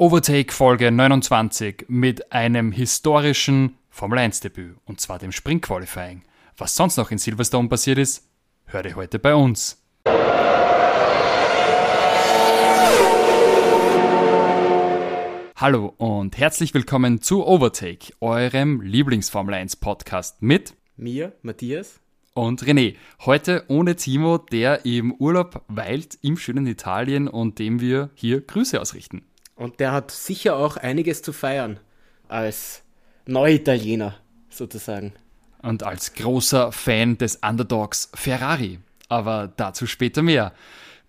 Overtake 0.00 0.52
Folge 0.52 0.92
29 0.92 1.86
mit 1.88 2.30
einem 2.30 2.70
historischen 2.70 3.76
Formel 3.90 4.20
1 4.20 4.38
Debüt 4.38 4.76
und 4.84 5.00
zwar 5.00 5.18
dem 5.18 5.32
Sprint 5.32 5.62
Qualifying. 5.62 6.22
Was 6.56 6.76
sonst 6.76 6.98
noch 6.98 7.10
in 7.10 7.18
Silverstone 7.18 7.68
passiert 7.68 7.98
ist, 7.98 8.24
hört 8.66 8.86
ihr 8.86 8.94
heute 8.94 9.18
bei 9.18 9.34
uns. 9.34 9.82
Hallo 15.56 15.94
und 15.96 16.38
herzlich 16.38 16.74
willkommen 16.74 17.20
zu 17.20 17.44
Overtake, 17.44 18.12
eurem 18.20 18.80
Lieblings-Formel 18.80 19.54
1 19.54 19.74
Podcast 19.74 20.40
mit 20.40 20.74
mir, 20.96 21.32
Matthias 21.42 21.98
und 22.34 22.62
René. 22.62 22.94
Heute 23.26 23.64
ohne 23.66 23.96
Timo, 23.96 24.38
der 24.38 24.84
im 24.84 25.12
Urlaub 25.14 25.64
weilt 25.66 26.18
im 26.22 26.36
schönen 26.36 26.68
Italien 26.68 27.26
und 27.26 27.58
dem 27.58 27.80
wir 27.80 28.10
hier 28.14 28.40
Grüße 28.42 28.80
ausrichten. 28.80 29.27
Und 29.58 29.80
der 29.80 29.90
hat 29.90 30.12
sicher 30.12 30.56
auch 30.56 30.76
einiges 30.76 31.20
zu 31.20 31.32
feiern 31.32 31.80
als 32.28 32.82
Neuitaliener 33.26 34.14
sozusagen. 34.48 35.12
Und 35.62 35.82
als 35.82 36.14
großer 36.14 36.70
Fan 36.70 37.18
des 37.18 37.36
Underdogs 37.36 38.10
Ferrari. 38.14 38.78
Aber 39.08 39.52
dazu 39.56 39.86
später 39.86 40.22
mehr. 40.22 40.52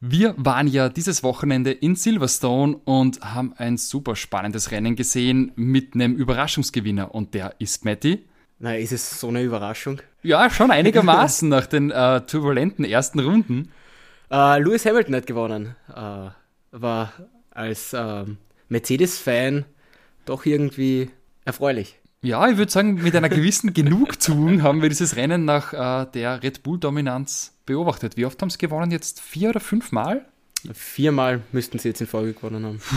Wir 0.02 0.34
waren 0.38 0.68
ja 0.68 0.90
dieses 0.90 1.22
Wochenende 1.22 1.72
in 1.72 1.96
Silverstone 1.96 2.78
und 2.86 3.22
haben 3.22 3.54
ein 3.58 3.78
super 3.78 4.16
spannendes 4.16 4.72
Rennen 4.72 4.96
gesehen 4.96 5.52
mit 5.56 5.94
einem 5.94 6.16
Überraschungsgewinner. 6.16 7.14
Und 7.14 7.36
der 7.36 7.54
ist 7.60 7.86
Matty. 7.86 8.26
Na, 8.58 8.76
ist 8.76 8.94
es 8.94 9.20
so 9.20 9.28
eine 9.28 9.44
Überraschung? 9.44 10.02
Ja, 10.24 10.50
schon 10.50 10.72
einigermaßen 10.72 11.48
nach 11.50 11.68
den 11.68 11.92
äh, 11.92 12.22
turbulenten 12.22 12.84
ersten 12.84 13.20
Runden. 13.20 13.72
Äh, 14.32 14.60
Lewis 14.60 14.86
Hamilton 14.86 15.16
hat 15.16 15.28
gewonnen. 15.28 15.76
Äh, 15.90 16.30
war 16.72 17.14
als 17.60 17.94
ähm, 17.94 18.38
Mercedes-Fan 18.70 19.66
doch 20.26 20.46
irgendwie 20.46 21.10
erfreulich. 21.46 22.00
Ja, 22.22 22.50
ich 22.50 22.58
würde 22.58 22.72
sagen, 22.72 22.96
mit 22.96 23.16
einer 23.16 23.30
gewissen 23.30 23.74
Genugtuung 23.74 24.64
haben 24.64 24.82
wir 24.82 24.90
dieses 24.90 25.16
Rennen 25.16 25.46
nach 25.46 25.74
äh, 25.74 26.10
der 26.12 26.42
Red 26.42 26.64
Bull-Dominanz 26.64 27.58
beobachtet. 27.66 28.18
Wie 28.18 28.26
oft 28.26 28.42
haben 28.42 28.50
sie 28.50 28.58
gewonnen? 28.58 28.92
Jetzt 28.92 29.22
vier 29.22 29.50
oder 29.50 29.60
fünf 29.60 29.92
Mal? 29.92 30.26
Viermal 30.74 31.42
müssten 31.52 31.80
sie 31.80 31.90
jetzt 31.90 32.02
in 32.02 32.08
Folge 32.08 32.34
gewonnen 32.34 32.66
haben. 32.66 32.80
Puh, 32.80 32.96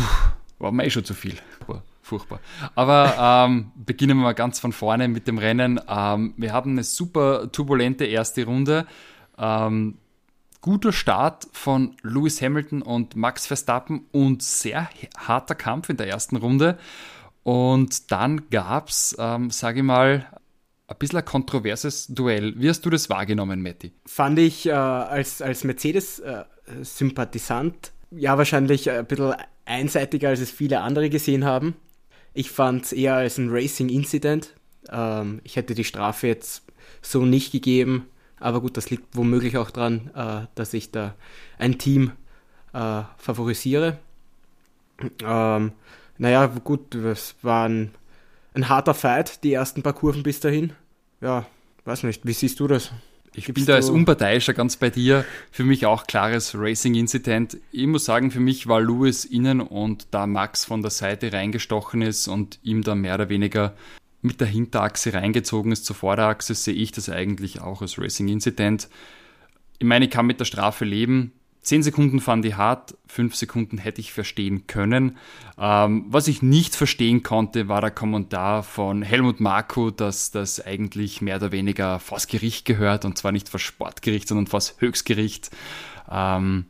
war 0.58 0.72
mir 0.72 0.84
eh 0.84 0.90
schon 0.90 1.04
zu 1.04 1.14
viel. 1.14 1.36
War 1.66 1.82
furchtbar. 2.02 2.40
Aber 2.74 3.46
ähm, 3.48 3.70
beginnen 3.76 4.18
wir 4.18 4.24
mal 4.24 4.32
ganz 4.32 4.58
von 4.58 4.72
vorne 4.72 5.06
mit 5.08 5.28
dem 5.28 5.38
Rennen. 5.38 5.80
Ähm, 5.88 6.34
wir 6.36 6.52
haben 6.52 6.72
eine 6.72 6.84
super 6.84 7.50
turbulente 7.52 8.04
erste 8.04 8.44
Runde. 8.44 8.86
Ähm, 9.38 9.98
guter 10.62 10.92
Start 10.92 11.46
von 11.52 11.94
Lewis 12.02 12.40
Hamilton 12.40 12.80
und 12.80 13.14
Max 13.16 13.46
Verstappen 13.46 14.06
und 14.12 14.42
sehr 14.42 14.88
harter 15.18 15.54
Kampf 15.54 15.90
in 15.90 15.98
der 15.98 16.08
ersten 16.08 16.36
Runde. 16.36 16.78
Und 17.42 18.10
dann 18.12 18.48
gab 18.48 18.88
es, 18.88 19.14
ähm, 19.18 19.50
sage 19.50 19.80
ich 19.80 19.84
mal, 19.84 20.24
ein 20.86 20.96
bisschen 20.98 21.18
ein 21.18 21.24
kontroverses 21.24 22.06
Duell. 22.06 22.54
Wie 22.56 22.68
hast 22.68 22.86
du 22.86 22.90
das 22.90 23.10
wahrgenommen, 23.10 23.60
Matti? 23.60 23.90
Fand 24.06 24.38
ich 24.38 24.66
äh, 24.66 24.72
als, 24.72 25.42
als 25.42 25.64
Mercedes-Sympathisant 25.64 27.90
äh, 28.12 28.20
ja 28.20 28.38
wahrscheinlich 28.38 28.88
ein 28.88 29.04
bisschen 29.06 29.34
einseitiger, 29.64 30.28
als 30.28 30.38
es 30.40 30.52
viele 30.52 30.80
andere 30.80 31.10
gesehen 31.10 31.44
haben. 31.44 31.74
Ich 32.34 32.52
fand 32.52 32.84
es 32.84 32.92
eher 32.92 33.16
als 33.16 33.38
ein 33.38 33.48
Racing-Incident. 33.50 34.54
Ähm, 34.90 35.40
ich 35.42 35.56
hätte 35.56 35.74
die 35.74 35.82
Strafe 35.84 36.28
jetzt 36.28 36.62
so 37.00 37.24
nicht 37.24 37.50
gegeben. 37.50 38.06
Aber 38.42 38.60
gut, 38.60 38.76
das 38.76 38.90
liegt 38.90 39.16
womöglich 39.16 39.56
auch 39.56 39.70
daran, 39.70 40.10
äh, 40.14 40.46
dass 40.56 40.74
ich 40.74 40.90
da 40.90 41.14
ein 41.58 41.78
Team 41.78 42.12
äh, 42.72 43.02
favorisiere. 43.16 43.98
Ähm, 45.24 45.72
naja, 46.18 46.46
gut, 46.46 46.94
es 46.94 47.36
war 47.42 47.68
ein, 47.68 47.92
ein, 48.54 48.68
harter 48.68 48.94
Fight, 48.94 49.44
die 49.44 49.52
ersten 49.52 49.82
paar 49.82 49.92
Kurven 49.92 50.24
bis 50.24 50.40
dahin. 50.40 50.72
Ja, 51.20 51.46
weiß 51.84 52.02
nicht, 52.02 52.26
wie 52.26 52.32
siehst 52.32 52.58
du 52.58 52.66
das? 52.66 52.90
Ich 53.34 53.46
Gibst 53.46 53.54
bin 53.54 53.66
da 53.66 53.76
als 53.76 53.88
Unparteiischer 53.88 54.54
ganz 54.54 54.76
bei 54.76 54.90
dir. 54.90 55.24
Für 55.52 55.64
mich 55.64 55.86
auch 55.86 56.06
klares 56.06 56.54
Racing-Incident. 56.54 57.58
Ich 57.70 57.86
muss 57.86 58.04
sagen, 58.04 58.30
für 58.30 58.40
mich 58.40 58.66
war 58.66 58.80
Lewis 58.80 59.24
innen 59.24 59.60
und 59.60 60.08
da 60.10 60.26
Max 60.26 60.64
von 60.64 60.82
der 60.82 60.90
Seite 60.90 61.32
reingestochen 61.32 62.02
ist 62.02 62.28
und 62.28 62.58
ihm 62.62 62.82
dann 62.82 63.00
mehr 63.00 63.14
oder 63.14 63.28
weniger 63.28 63.74
mit 64.22 64.40
der 64.40 64.48
Hinterachse 64.48 65.12
reingezogen 65.12 65.72
ist 65.72 65.84
zur 65.84 65.96
Vorderachse, 65.96 66.54
sehe 66.54 66.74
ich 66.74 66.92
das 66.92 67.08
eigentlich 67.08 67.60
auch 67.60 67.82
als 67.82 67.98
Racing-Incident. 67.98 68.88
Ich 69.78 69.86
meine, 69.86 70.06
ich 70.06 70.10
kann 70.10 70.26
mit 70.26 70.40
der 70.40 70.44
Strafe 70.44 70.84
leben. 70.84 71.32
Zehn 71.60 71.84
Sekunden 71.84 72.18
fand 72.18 72.44
ich 72.44 72.56
hart, 72.56 72.96
fünf 73.06 73.36
Sekunden 73.36 73.78
hätte 73.78 74.00
ich 74.00 74.12
verstehen 74.12 74.66
können. 74.66 75.16
Ähm, 75.58 76.06
was 76.08 76.26
ich 76.26 76.42
nicht 76.42 76.74
verstehen 76.74 77.22
konnte, 77.22 77.68
war 77.68 77.80
der 77.80 77.92
Kommentar 77.92 78.64
von 78.64 79.02
Helmut 79.02 79.38
Marko, 79.38 79.92
dass 79.92 80.32
das 80.32 80.64
eigentlich 80.64 81.20
mehr 81.20 81.36
oder 81.36 81.52
weniger 81.52 82.00
vors 82.00 82.26
Gericht 82.26 82.64
gehört 82.64 83.04
und 83.04 83.16
zwar 83.16 83.30
nicht 83.30 83.48
vors 83.48 83.62
Sportgericht, 83.62 84.26
sondern 84.26 84.48
vors 84.48 84.74
Höchstgericht. 84.78 85.50
Ähm, 86.10 86.66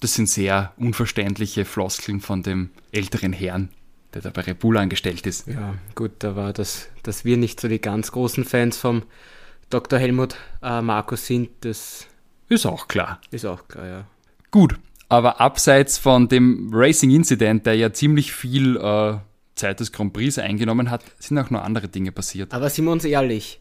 das 0.00 0.14
sind 0.14 0.28
sehr 0.28 0.72
unverständliche 0.76 1.64
Floskeln 1.64 2.20
von 2.20 2.42
dem 2.44 2.70
älteren 2.92 3.32
Herrn, 3.32 3.70
der 4.16 4.22
da 4.22 4.30
bei 4.30 4.42
Red 4.42 4.58
Bull 4.60 4.78
angestellt 4.78 5.26
ist. 5.26 5.46
Ja, 5.46 5.74
gut, 5.94 6.12
da 6.20 6.36
war 6.36 6.52
das, 6.52 6.88
dass 7.02 7.24
wir 7.24 7.36
nicht 7.36 7.60
so 7.60 7.68
die 7.68 7.80
ganz 7.80 8.12
großen 8.12 8.44
Fans 8.44 8.78
vom 8.78 9.02
Dr. 9.68 9.98
Helmut 9.98 10.36
äh, 10.62 10.80
Markus 10.80 11.26
sind, 11.26 11.50
das 11.60 12.06
ist 12.48 12.64
auch 12.64 12.88
klar. 12.88 13.20
Ist 13.30 13.44
auch 13.44 13.68
klar, 13.68 13.86
ja. 13.86 14.06
Gut, 14.50 14.76
aber 15.08 15.40
abseits 15.40 15.98
von 15.98 16.28
dem 16.28 16.70
Racing 16.72 17.10
Incident, 17.10 17.66
der 17.66 17.74
ja 17.74 17.92
ziemlich 17.92 18.32
viel 18.32 18.76
äh, 18.76 19.18
Zeit 19.54 19.80
des 19.80 19.92
Grand 19.92 20.12
Prix 20.12 20.38
eingenommen 20.38 20.90
hat, 20.90 21.04
sind 21.18 21.38
auch 21.38 21.50
noch 21.50 21.62
andere 21.62 21.88
Dinge 21.88 22.12
passiert. 22.12 22.54
Aber 22.54 22.70
sind 22.70 22.86
wir 22.86 22.92
uns 22.92 23.04
ehrlich, 23.04 23.60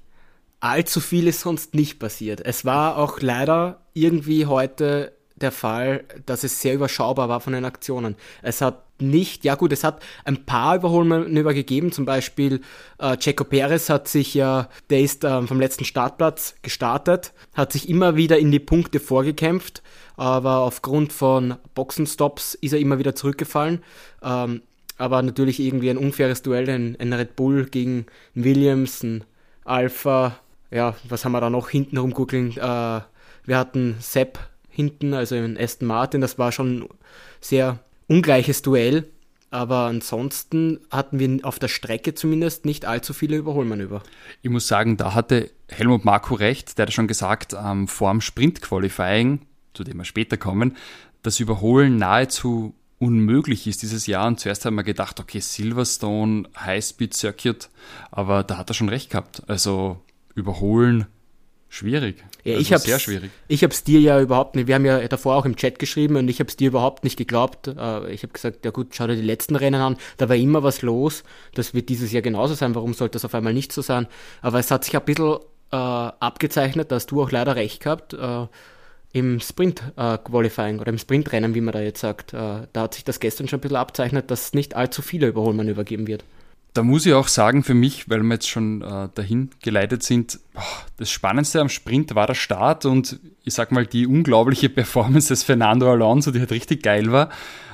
allzu 0.62 1.02
viel 1.02 1.28
ist 1.28 1.42
sonst 1.42 1.74
nicht 1.74 2.00
passiert. 2.00 2.40
Es 2.40 2.64
war 2.64 2.98
auch 2.98 3.20
leider 3.20 3.82
irgendwie 3.94 4.46
heute 4.46 5.12
der 5.36 5.52
Fall, 5.52 6.06
dass 6.26 6.46
es 6.46 6.62
sehr 6.62 6.76
überschaubar 6.76 7.28
war 7.28 7.42
von 7.42 7.52
den 7.52 7.66
Aktionen. 7.66 8.16
Es 8.42 8.62
hat 8.62 8.85
nicht, 9.02 9.44
ja 9.44 9.56
gut, 9.56 9.72
es 9.72 9.84
hat 9.84 10.02
ein 10.24 10.46
paar 10.46 10.78
Überholmanöver 10.78 11.54
gegeben, 11.54 11.92
zum 11.92 12.06
Beispiel 12.06 12.62
äh, 12.98 13.18
Checo 13.18 13.44
Perez 13.44 13.90
hat 13.90 14.08
sich 14.08 14.34
ja, 14.34 14.70
der 14.90 15.02
ist 15.02 15.24
äh, 15.24 15.42
vom 15.42 15.60
letzten 15.60 15.86
Startplatz 15.86 16.56
gestartet, 16.62 17.34
hat 17.54 17.74
sich 17.74 17.90
immer 17.90 18.16
wieder 18.16 18.38
in 18.38 18.52
die 18.52 18.60
Punkte 18.60 19.00
vorgekämpft, 19.00 19.84
aber 20.16 20.60
aufgrund 20.60 21.12
von 21.14 21.56
Boxenstops 21.74 22.54
ist 22.56 22.74
er 22.74 22.80
immer 22.80 23.00
wieder 23.00 23.16
zurückgefallen. 23.16 23.84
Ähm, 24.24 24.62
aber 24.98 25.22
natürlich 25.22 25.60
irgendwie 25.60 25.90
ein 25.90 25.98
unfaires 25.98 26.42
Duell, 26.42 26.70
ein, 26.70 26.96
ein 27.00 27.12
Red 27.12 27.36
Bull 27.36 27.66
gegen 27.66 28.06
Williams, 28.34 29.04
ein 29.04 29.26
Alpha, 29.66 30.40
ja, 30.72 30.96
was 31.08 31.26
haben 31.26 31.34
wir 31.34 31.42
da 31.42 31.50
noch 31.50 31.70
hinten 31.70 31.98
rumguckeln? 31.98 32.52
Äh, 32.52 33.02
wir 33.46 33.58
hatten 33.58 33.96
Sepp 34.00 34.40
hinten, 34.70 35.14
also 35.14 35.36
in 35.36 35.58
Aston 35.58 35.88
Martin. 35.88 36.22
Das 36.22 36.38
war 36.38 36.52
schon 36.52 36.88
sehr 37.40 37.80
ungleiches 38.08 38.62
Duell. 38.62 39.12
Aber 39.52 39.86
ansonsten 39.86 40.82
hatten 40.92 41.20
wir 41.20 41.46
auf 41.46 41.60
der 41.60 41.70
Strecke 41.70 42.14
zumindest 42.14 42.66
nicht 42.66 42.86
allzu 42.86 43.14
viele 43.14 43.38
Überholmanöver. 43.38 44.04
Ich 44.42 44.50
muss 44.50 44.68
sagen, 44.68 44.98
da 44.98 45.14
hatte 45.14 45.52
Helmut 45.70 46.04
Marko 46.04 46.36
recht. 46.36 46.78
Der 46.78 46.88
hat 46.88 46.94
schon 46.94 47.08
gesagt, 47.08 47.56
ähm, 47.58 47.88
vor 47.88 48.12
dem 48.12 48.22
Sprint-Qualifying, 48.22 49.42
zu 49.74 49.84
dem 49.84 49.98
wir 49.98 50.04
später 50.04 50.36
kommen, 50.36 50.76
das 51.22 51.40
Überholen 51.40 51.98
nahezu 51.98 52.76
unmöglich 53.00 53.68
ist 53.68 53.82
dieses 53.82 54.08
Jahr. 54.08 54.28
Und 54.28 54.40
zuerst 54.40 54.66
haben 54.66 54.76
wir 54.76 54.84
gedacht, 54.84 55.20
okay, 55.20 55.40
Silverstone, 55.40 56.50
High-Speed 56.58 57.14
Circuit, 57.14 57.70
aber 58.12 58.44
da 58.44 58.58
hat 58.58 58.70
er 58.70 58.74
schon 58.74 58.90
recht 58.90 59.10
gehabt. 59.10 59.44
Also 59.48 60.02
überholen 60.34 61.06
Schwierig. 61.76 62.24
Ja, 62.46 62.54
also 62.54 62.62
ich 62.62 62.72
hab's, 62.72 62.84
sehr 62.86 63.00
schwierig. 63.00 63.32
Ich 63.50 63.62
habe 63.62 63.74
es 63.74 63.84
dir 63.84 64.00
ja 64.00 64.22
überhaupt 64.22 64.56
nicht, 64.56 64.68
wir 64.68 64.76
haben 64.76 64.86
ja 64.86 65.06
davor 65.10 65.36
auch 65.36 65.44
im 65.44 65.58
Chat 65.58 65.78
geschrieben 65.78 66.16
und 66.16 66.30
ich 66.30 66.40
habe 66.40 66.48
es 66.48 66.56
dir 66.56 66.70
überhaupt 66.70 67.04
nicht 67.04 67.18
geglaubt. 67.18 67.68
Äh, 67.68 68.14
ich 68.14 68.24
habe 68.24 68.32
gesagt, 68.32 68.64
ja 68.64 68.72
gut, 68.72 68.96
schau 68.96 69.08
dir 69.08 69.18
die 69.18 69.22
letzten 69.22 69.58
Rennen 69.58 69.82
an, 69.82 69.98
da 70.16 70.30
war 70.30 70.38
immer 70.38 70.64
was 70.64 70.84
los. 70.84 71.26
Das 71.54 71.74
wird 71.74 71.90
dieses 71.90 72.14
Jahr 72.14 72.22
genauso 72.22 72.54
sein, 72.54 72.76
warum 72.76 72.94
sollte 72.94 73.18
das 73.18 73.26
auf 73.26 73.36
einmal 73.36 73.54
nicht 73.54 73.74
so 73.74 73.82
sein? 73.82 74.08
Aber 74.42 74.58
es 74.58 74.72
hat 74.72 74.86
sich 74.86 74.96
ein 74.96 75.04
bisschen 75.04 75.36
äh, 75.74 75.76
abgezeichnet, 75.76 76.94
dass 76.94 77.08
du 77.08 77.22
auch 77.22 77.32
leider 77.32 77.58
recht 77.58 77.84
gehabt 77.84 78.14
äh, 78.14 78.48
im 79.12 79.42
Sprint-Qualifying 79.42 80.78
äh, 80.78 80.80
oder 80.80 80.92
im 80.92 80.98
Sprintrennen, 80.98 81.56
wie 81.56 81.62
man 81.62 81.74
da 81.74 81.82
jetzt 81.82 82.00
sagt. 82.00 82.34
Äh, 82.34 82.68
da 82.72 82.84
hat 82.84 82.94
sich 82.94 83.04
das 83.04 83.20
gestern 83.20 83.50
schon 83.50 83.58
ein 83.58 83.62
bisschen 83.62 83.76
abzeichnet, 83.76 84.32
dass 84.32 84.46
es 84.46 84.54
nicht 84.54 84.78
allzu 84.78 85.02
viele 85.02 85.28
Überholmanöver 85.28 85.84
geben 85.84 86.08
wird 86.08 86.24
da 86.76 86.84
muss 86.84 87.06
ich 87.06 87.14
auch 87.14 87.30
sagen, 87.30 87.64
für 87.64 87.74
mich, 87.74 88.10
weil 88.10 88.22
wir 88.22 88.34
jetzt 88.34 88.50
schon 88.50 88.82
äh, 88.82 89.08
dahin 89.16 89.50
geleitet 89.62 90.04
sind, 90.04 90.40
oh, 90.56 90.62
das 90.98 91.10
Spannendste 91.10 91.62
am 91.62 91.70
Sprint 91.70 92.16
war 92.16 92.28
der 92.28 92.34
Start 92.34 92.86
und 92.86 93.18
ich 93.46 93.54
sag 93.54 93.72
mal 93.72 93.88
die 93.88 94.06
unglaubliche 94.06 94.68
Performance 94.70 95.30
des 95.30 95.44
Fernando 95.44 95.90
Alonso, 95.90 96.32
die 96.32 96.40
halt 96.40 96.52
richtig 96.52 96.84
geil 96.84 97.12
war. 97.14 97.30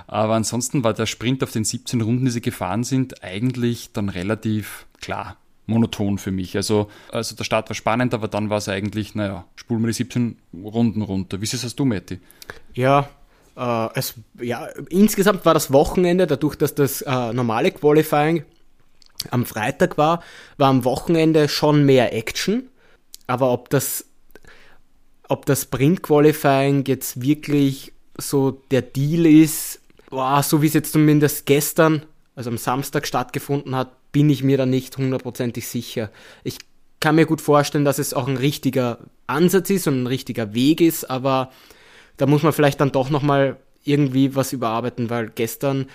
Aber 0.06 0.36
ansonsten 0.36 0.84
war 0.84 0.94
der 0.94 1.08
Sprint 1.08 1.42
auf 1.44 1.52
den 1.52 1.64
17 1.64 2.02
Runden, 2.02 2.26
die 2.26 2.32
sie 2.32 2.42
gefahren 2.42 2.84
sind, 2.84 3.24
eigentlich 3.24 3.92
dann 3.92 4.08
relativ 4.08 4.86
klar, 5.00 5.38
monoton 5.66 6.20
für 6.20 6.32
mich. 6.32 6.56
Also, 6.56 6.90
also 7.12 7.36
der 7.36 7.44
Start 7.44 7.70
war 7.70 7.76
spannend, 7.76 8.14
aber 8.14 8.28
dann 8.28 8.52
war 8.52 8.58
es 8.60 8.70
eigentlich, 8.70 9.16
naja, 9.16 9.46
spulen 9.56 9.82
wir 9.82 9.88
die 9.88 9.94
17 9.94 10.38
Runden 10.64 11.02
runter. 11.02 11.42
Wie 11.42 11.46
siehst 11.48 11.80
du, 11.80 11.86
Matti? 11.86 12.20
Ja, 12.74 13.10
Äh, 13.58 13.90
es, 13.96 14.14
ja, 14.40 14.68
insgesamt 14.90 15.46
war 15.46 15.54
das 15.54 15.74
Wochenende, 15.74 16.26
dadurch, 16.26 16.56
dass 16.56 16.74
das 16.74 17.02
äh, 17.02 17.34
normale 17.34 17.72
Qualifying 17.72 18.46
am 19.30 19.46
Freitag 19.46 19.98
war, 19.98 20.24
war 20.58 20.70
am 20.70 20.84
Wochenende 20.84 21.48
schon 21.48 21.86
mehr 21.86 22.14
Action. 22.14 22.70
Aber 23.28 23.52
ob 23.52 23.70
das, 23.70 24.06
ob 25.30 25.46
das 25.46 25.64
Sprint 25.64 26.04
Qualifying 26.04 26.86
jetzt 26.86 27.22
wirklich 27.22 27.94
so 28.18 28.52
der 28.72 28.82
Deal 28.82 29.26
ist, 29.26 29.80
boah, 30.10 30.44
so 30.44 30.62
wie 30.62 30.68
es 30.68 30.74
jetzt 30.74 30.92
zumindest 30.92 31.46
gestern, 31.46 32.06
also 32.36 32.50
am 32.50 32.58
Samstag 32.58 33.08
stattgefunden 33.08 33.76
hat, 33.76 33.92
bin 34.12 34.30
ich 34.30 34.44
mir 34.44 34.58
da 34.58 34.66
nicht 34.66 34.98
hundertprozentig 34.98 35.68
sicher. 35.68 36.10
Ich 36.44 36.58
kann 37.00 37.16
mir 37.16 37.26
gut 37.26 37.42
vorstellen, 37.42 37.86
dass 37.86 38.00
es 38.00 38.14
auch 38.14 38.28
ein 38.28 38.38
richtiger 38.38 39.00
Ansatz 39.28 39.70
ist 39.70 39.88
und 39.88 40.04
ein 40.04 40.08
richtiger 40.08 40.54
Weg 40.54 40.82
ist, 40.82 41.10
aber 41.10 41.52
da 42.18 42.26
muss 42.28 42.44
man 42.44 42.54
vielleicht 42.54 42.82
dann 42.82 42.92
doch 42.92 43.10
nochmal 43.10 43.58
irgendwie 43.84 44.36
was 44.36 44.54
überarbeiten, 44.54 45.10
weil 45.10 45.30
gestern 45.30 45.88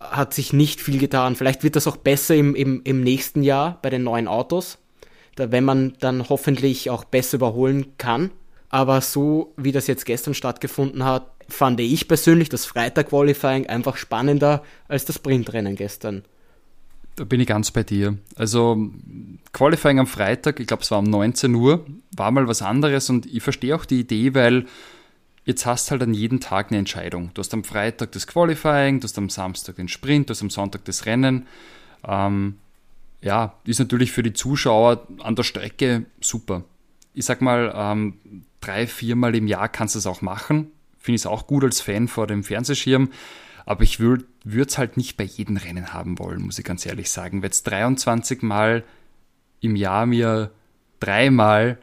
hat 0.00 0.34
sich 0.34 0.52
nicht 0.52 0.80
viel 0.80 0.98
getan. 0.98 1.36
Vielleicht 1.36 1.62
wird 1.62 1.76
das 1.76 1.86
auch 1.86 1.96
besser 1.96 2.34
im, 2.34 2.54
im, 2.54 2.82
im 2.84 3.02
nächsten 3.02 3.42
Jahr 3.42 3.78
bei 3.82 3.90
den 3.90 4.02
neuen 4.02 4.28
Autos, 4.28 4.78
da, 5.36 5.50
wenn 5.50 5.64
man 5.64 5.94
dann 6.00 6.28
hoffentlich 6.28 6.90
auch 6.90 7.04
besser 7.04 7.36
überholen 7.36 7.96
kann. 7.98 8.30
Aber 8.68 9.00
so 9.00 9.52
wie 9.56 9.72
das 9.72 9.86
jetzt 9.86 10.06
gestern 10.06 10.34
stattgefunden 10.34 11.04
hat, 11.04 11.30
fand 11.48 11.80
ich 11.80 12.08
persönlich 12.08 12.48
das 12.48 12.64
Freitag-Qualifying 12.64 13.66
einfach 13.66 13.96
spannender 13.96 14.62
als 14.88 15.04
das 15.04 15.16
Sprintrennen 15.16 15.76
gestern. 15.76 16.24
Da 17.16 17.24
bin 17.24 17.40
ich 17.40 17.46
ganz 17.46 17.70
bei 17.70 17.82
dir. 17.82 18.16
Also 18.36 18.90
Qualifying 19.52 19.98
am 19.98 20.06
Freitag, 20.06 20.60
ich 20.60 20.66
glaube 20.66 20.82
es 20.82 20.90
war 20.90 20.98
um 20.98 21.04
19 21.04 21.54
Uhr, 21.54 21.84
war 22.16 22.30
mal 22.30 22.48
was 22.48 22.62
anderes 22.62 23.10
und 23.10 23.26
ich 23.26 23.42
verstehe 23.42 23.76
auch 23.76 23.84
die 23.84 24.00
Idee, 24.00 24.34
weil 24.34 24.64
jetzt 25.44 25.66
hast 25.66 25.90
halt 25.90 26.02
an 26.02 26.14
jedem 26.14 26.40
Tag 26.40 26.70
eine 26.70 26.78
Entscheidung. 26.78 27.30
Du 27.34 27.40
hast 27.40 27.52
am 27.54 27.64
Freitag 27.64 28.12
das 28.12 28.26
Qualifying, 28.26 29.00
du 29.00 29.04
hast 29.04 29.18
am 29.18 29.30
Samstag 29.30 29.76
den 29.76 29.88
Sprint, 29.88 30.28
du 30.28 30.32
hast 30.32 30.42
am 30.42 30.50
Sonntag 30.50 30.84
das 30.84 31.06
Rennen. 31.06 31.46
Ähm, 32.06 32.58
ja, 33.20 33.54
ist 33.64 33.78
natürlich 33.78 34.12
für 34.12 34.22
die 34.22 34.32
Zuschauer 34.32 35.06
an 35.20 35.36
der 35.36 35.42
Strecke 35.42 36.06
super. 36.20 36.64
Ich 37.14 37.24
sag 37.24 37.40
mal, 37.40 37.72
ähm, 37.74 38.44
drei, 38.60 38.86
viermal 38.86 39.34
im 39.34 39.46
Jahr 39.46 39.68
kannst 39.68 39.94
du 39.94 39.98
es 39.98 40.06
auch 40.06 40.22
machen. 40.22 40.70
Finde 40.98 41.16
ich 41.16 41.22
es 41.22 41.26
auch 41.26 41.46
gut 41.46 41.64
als 41.64 41.80
Fan 41.80 42.08
vor 42.08 42.26
dem 42.26 42.44
Fernsehschirm. 42.44 43.10
Aber 43.64 43.82
ich 43.82 44.00
würde 44.00 44.24
es 44.44 44.78
halt 44.78 44.96
nicht 44.96 45.16
bei 45.16 45.24
jedem 45.24 45.56
Rennen 45.56 45.92
haben 45.92 46.18
wollen, 46.18 46.42
muss 46.42 46.58
ich 46.58 46.64
ganz 46.64 46.84
ehrlich 46.84 47.10
sagen. 47.10 47.42
Wenn 47.42 47.48
jetzt 47.48 47.64
23 47.64 48.42
Mal 48.42 48.82
im 49.60 49.76
Jahr 49.76 50.06
mir 50.06 50.50
dreimal 50.98 51.78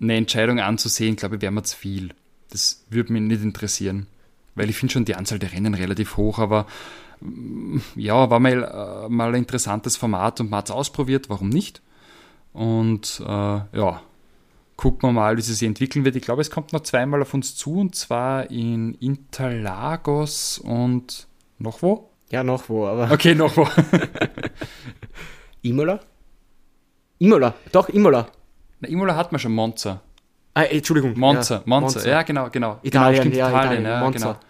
eine 0.00 0.16
Entscheidung 0.16 0.58
anzusehen, 0.60 1.16
glaube 1.16 1.36
ich, 1.36 1.42
wäre 1.42 1.52
mir 1.52 1.62
zu 1.62 1.76
viel. 1.76 2.10
Das 2.50 2.84
würde 2.90 3.12
mich 3.12 3.22
nicht 3.22 3.42
interessieren. 3.42 4.06
Weil 4.54 4.70
ich 4.70 4.76
finde 4.76 4.92
schon 4.92 5.04
die 5.04 5.14
Anzahl 5.14 5.38
der 5.38 5.52
Rennen 5.52 5.74
relativ 5.74 6.16
hoch, 6.16 6.38
aber 6.38 6.66
mm, 7.20 7.78
ja, 7.94 8.30
war 8.30 8.40
mal, 8.40 8.62
äh, 8.62 9.08
mal 9.08 9.28
ein 9.28 9.42
interessantes 9.42 9.96
Format 9.96 10.40
und 10.40 10.50
man 10.50 10.58
hat 10.58 10.70
es 10.70 10.74
ausprobiert, 10.74 11.28
warum 11.28 11.50
nicht? 11.50 11.82
Und 12.52 13.20
äh, 13.20 13.26
ja, 13.26 14.00
gucken 14.76 15.08
wir 15.08 15.12
mal, 15.12 15.36
wie 15.36 15.40
es 15.40 15.46
sich 15.46 15.62
entwickeln 15.62 16.04
wird. 16.04 16.16
Ich 16.16 16.22
glaube, 16.22 16.40
es 16.40 16.50
kommt 16.50 16.72
noch 16.72 16.80
zweimal 16.80 17.20
auf 17.22 17.34
uns 17.34 17.54
zu 17.54 17.80
und 17.80 17.94
zwar 17.94 18.50
in 18.50 18.94
Interlagos 18.94 20.58
und 20.58 21.26
noch 21.58 21.82
wo? 21.82 22.10
Ja, 22.30 22.42
noch 22.42 22.68
wo, 22.68 22.86
aber. 22.86 23.10
Okay, 23.12 23.34
noch 23.34 23.56
wo. 23.56 23.68
Imola? 25.62 26.00
Imola, 27.18 27.54
doch, 27.72 27.88
Imola. 27.88 28.28
Na, 28.80 28.88
Imola 28.88 29.16
hat 29.16 29.32
man 29.32 29.38
schon 29.38 29.52
Monza. 29.52 30.02
Ah, 30.58 30.62
Entschuldigung. 30.64 31.18
Monza, 31.18 31.56
ja, 31.56 31.62
Monza, 31.66 31.96
Monza, 31.98 32.08
ja, 32.08 32.22
genau, 32.22 32.48
genau. 32.50 32.80
Italien, 32.82 33.24
genau, 33.24 33.36
ja, 33.36 33.48
Italien, 33.50 33.82
Italien, 33.82 33.84
ja, 33.84 34.00
Monza. 34.00 34.18
genau. 34.18 34.40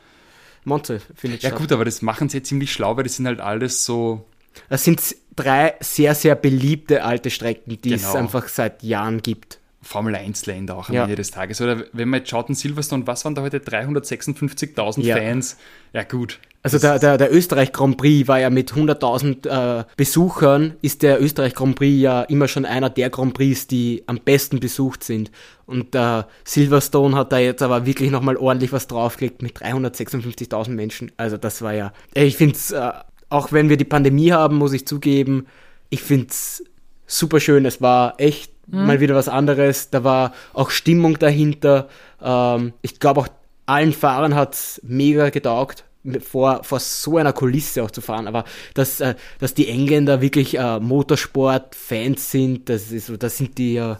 Monza 0.65 0.99
findet 1.17 1.43
Ja, 1.43 1.49
statt. 1.51 1.59
gut, 1.61 1.73
aber 1.73 1.85
das 1.85 2.01
machen 2.01 2.29
sie 2.29 2.43
ziemlich 2.43 2.73
schlau, 2.73 2.97
weil 2.97 3.03
das 3.05 3.17
sind 3.17 3.27
halt 3.27 3.41
alles 3.41 3.85
so. 3.85 4.25
Das 4.69 4.85
sind 4.85 5.01
drei 5.35 5.75
sehr, 5.81 6.15
sehr 6.15 6.35
beliebte 6.37 7.03
alte 7.05 7.31
Strecken, 7.31 7.79
die 7.83 7.93
es 7.93 8.03
Genau. 8.03 8.15
einfach 8.17 8.47
seit 8.49 8.83
Jahren 8.85 9.21
gibt. 9.21 9.59
Formel 9.83 10.15
1-Länder 10.17 10.77
auch 10.77 10.89
am 10.89 10.95
Ja. 10.95 11.03
Ende 11.05 11.15
des 11.17 11.31
Tages. 11.31 11.61
Oder 11.61 11.85
wenn 11.93 12.09
man 12.09 12.21
jetzt 12.21 12.31
schaut 12.31 12.49
in 12.49 12.55
Silverstone, 12.55 13.07
was 13.07 13.25
waren 13.25 13.35
da 13.35 13.43
heute 13.43 13.59
356.000 13.61 15.05
Ja. 15.05 15.17
Fans? 15.17 15.57
Ja, 15.93 16.03
gut. 16.05 16.39
Also 16.67 16.81
der, 16.81 16.99
der, 16.99 17.17
der 17.17 17.33
Österreich 17.33 17.73
Grand 17.73 17.97
Prix 17.97 18.27
war 18.27 18.41
ja 18.41 18.51
mit 18.51 18.73
100.000 18.73 19.47
äh, 19.81 19.85
Besuchern, 19.97 20.75
ist 20.83 21.03
der 21.03 21.23
Österreich 21.23 21.55
Grand 21.55 21.77
Prix 21.77 22.03
ja 22.03 22.23
immer 22.23 22.49
schon 22.49 22.65
einer 22.65 22.91
der 22.91 23.09
Grand 23.09 23.35
Prix, 23.35 23.69
die 23.69 24.03
am 24.09 24.19
besten 24.19 24.59
besucht 24.59 25.05
sind. 25.05 25.31
Und 25.67 25.95
der 25.95 26.27
Silverstone 26.43 27.15
hat 27.15 27.31
da 27.31 27.39
jetzt 27.39 27.63
aber 27.63 27.87
wirklich 27.87 28.11
nochmal 28.11 28.37
ordentlich 28.37 28.73
was 28.73 28.89
draufgelegt 28.89 29.43
mit 29.43 29.57
356.000 29.57 30.71
Menschen. 30.71 31.13
Also 31.17 31.37
das 31.37 31.63
war 31.63 31.73
ja, 31.73 31.93
ich 32.15 32.37
finde 32.37 32.57
es, 32.57 32.73
äh, 32.73 32.91
auch 33.29 33.53
wenn 33.53 33.69
wir 33.69 33.77
die 33.77 33.85
Pandemie 33.85 34.33
haben, 34.33 34.57
muss 34.57 34.73
ich 34.73 34.89
zugeben, 34.89 35.47
ich 35.89 36.03
finde 36.03 36.27
es 36.31 36.65
super 37.07 37.39
schön. 37.39 37.65
Es 37.65 37.81
war 37.81 38.15
echt 38.19 38.53
mal 38.67 38.99
wieder 38.99 39.15
was 39.15 39.29
anderes. 39.29 39.91
Da 39.91 40.03
war 40.03 40.33
auch 40.53 40.71
Stimmung 40.71 41.17
dahinter. 41.21 41.87
Ähm, 42.21 42.73
ich 42.83 42.99
glaube 42.99 43.21
auch 43.21 43.29
allen 43.67 43.93
Fahrern 43.93 44.35
hat's 44.35 44.81
mega 44.85 45.31
getaugt, 45.31 45.85
vor, 46.21 46.65
vor 46.65 46.81
so 46.81 47.17
einer 47.17 47.33
Kulisse 47.33 47.83
auch 47.83 47.91
zu 47.91 48.01
fahren. 48.01 48.27
Aber 48.27 48.45
dass, 48.75 49.01
äh, 49.01 49.15
dass 49.39 49.55
die 49.55 49.69
Engländer 49.69 50.21
wirklich 50.21 50.59
äh, 50.59 50.81
Motorsport-Fans 50.81 52.31
sind, 52.31 52.69
das 52.69 52.93
ist 52.93 53.13
das 53.19 53.37
sind 53.37 53.59
die 53.59 53.75
ja 53.75 53.99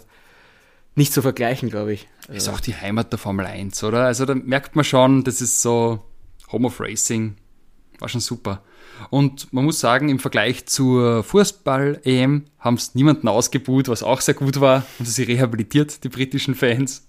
nicht 0.95 1.13
zu 1.13 1.21
vergleichen, 1.21 1.69
glaube 1.69 1.93
ich. 1.93 2.07
Ist 2.27 2.49
auch 2.49 2.59
die 2.59 2.75
Heimat 2.75 3.11
der 3.11 3.19
Formel 3.19 3.45
1, 3.45 3.83
oder? 3.83 4.05
Also 4.05 4.25
da 4.25 4.35
merkt 4.35 4.75
man 4.75 4.83
schon, 4.83 5.23
das 5.23 5.41
ist 5.41 5.61
so 5.61 6.03
Home 6.51 6.67
of 6.67 6.79
Racing. 6.79 7.35
War 7.99 8.09
schon 8.09 8.21
super. 8.21 8.63
Und 9.09 9.51
man 9.53 9.65
muss 9.65 9.79
sagen, 9.79 10.09
im 10.09 10.19
Vergleich 10.19 10.65
zur 10.65 11.23
Fußball-EM 11.23 12.45
haben 12.59 12.75
es 12.75 12.95
niemanden 12.95 13.27
ausgebuht, 13.27 13.87
was 13.89 14.03
auch 14.03 14.21
sehr 14.21 14.33
gut 14.33 14.59
war. 14.59 14.85
Und 14.99 15.07
sie 15.07 15.23
rehabilitiert, 15.23 16.03
die 16.03 16.09
britischen 16.09 16.55
Fans. 16.55 17.06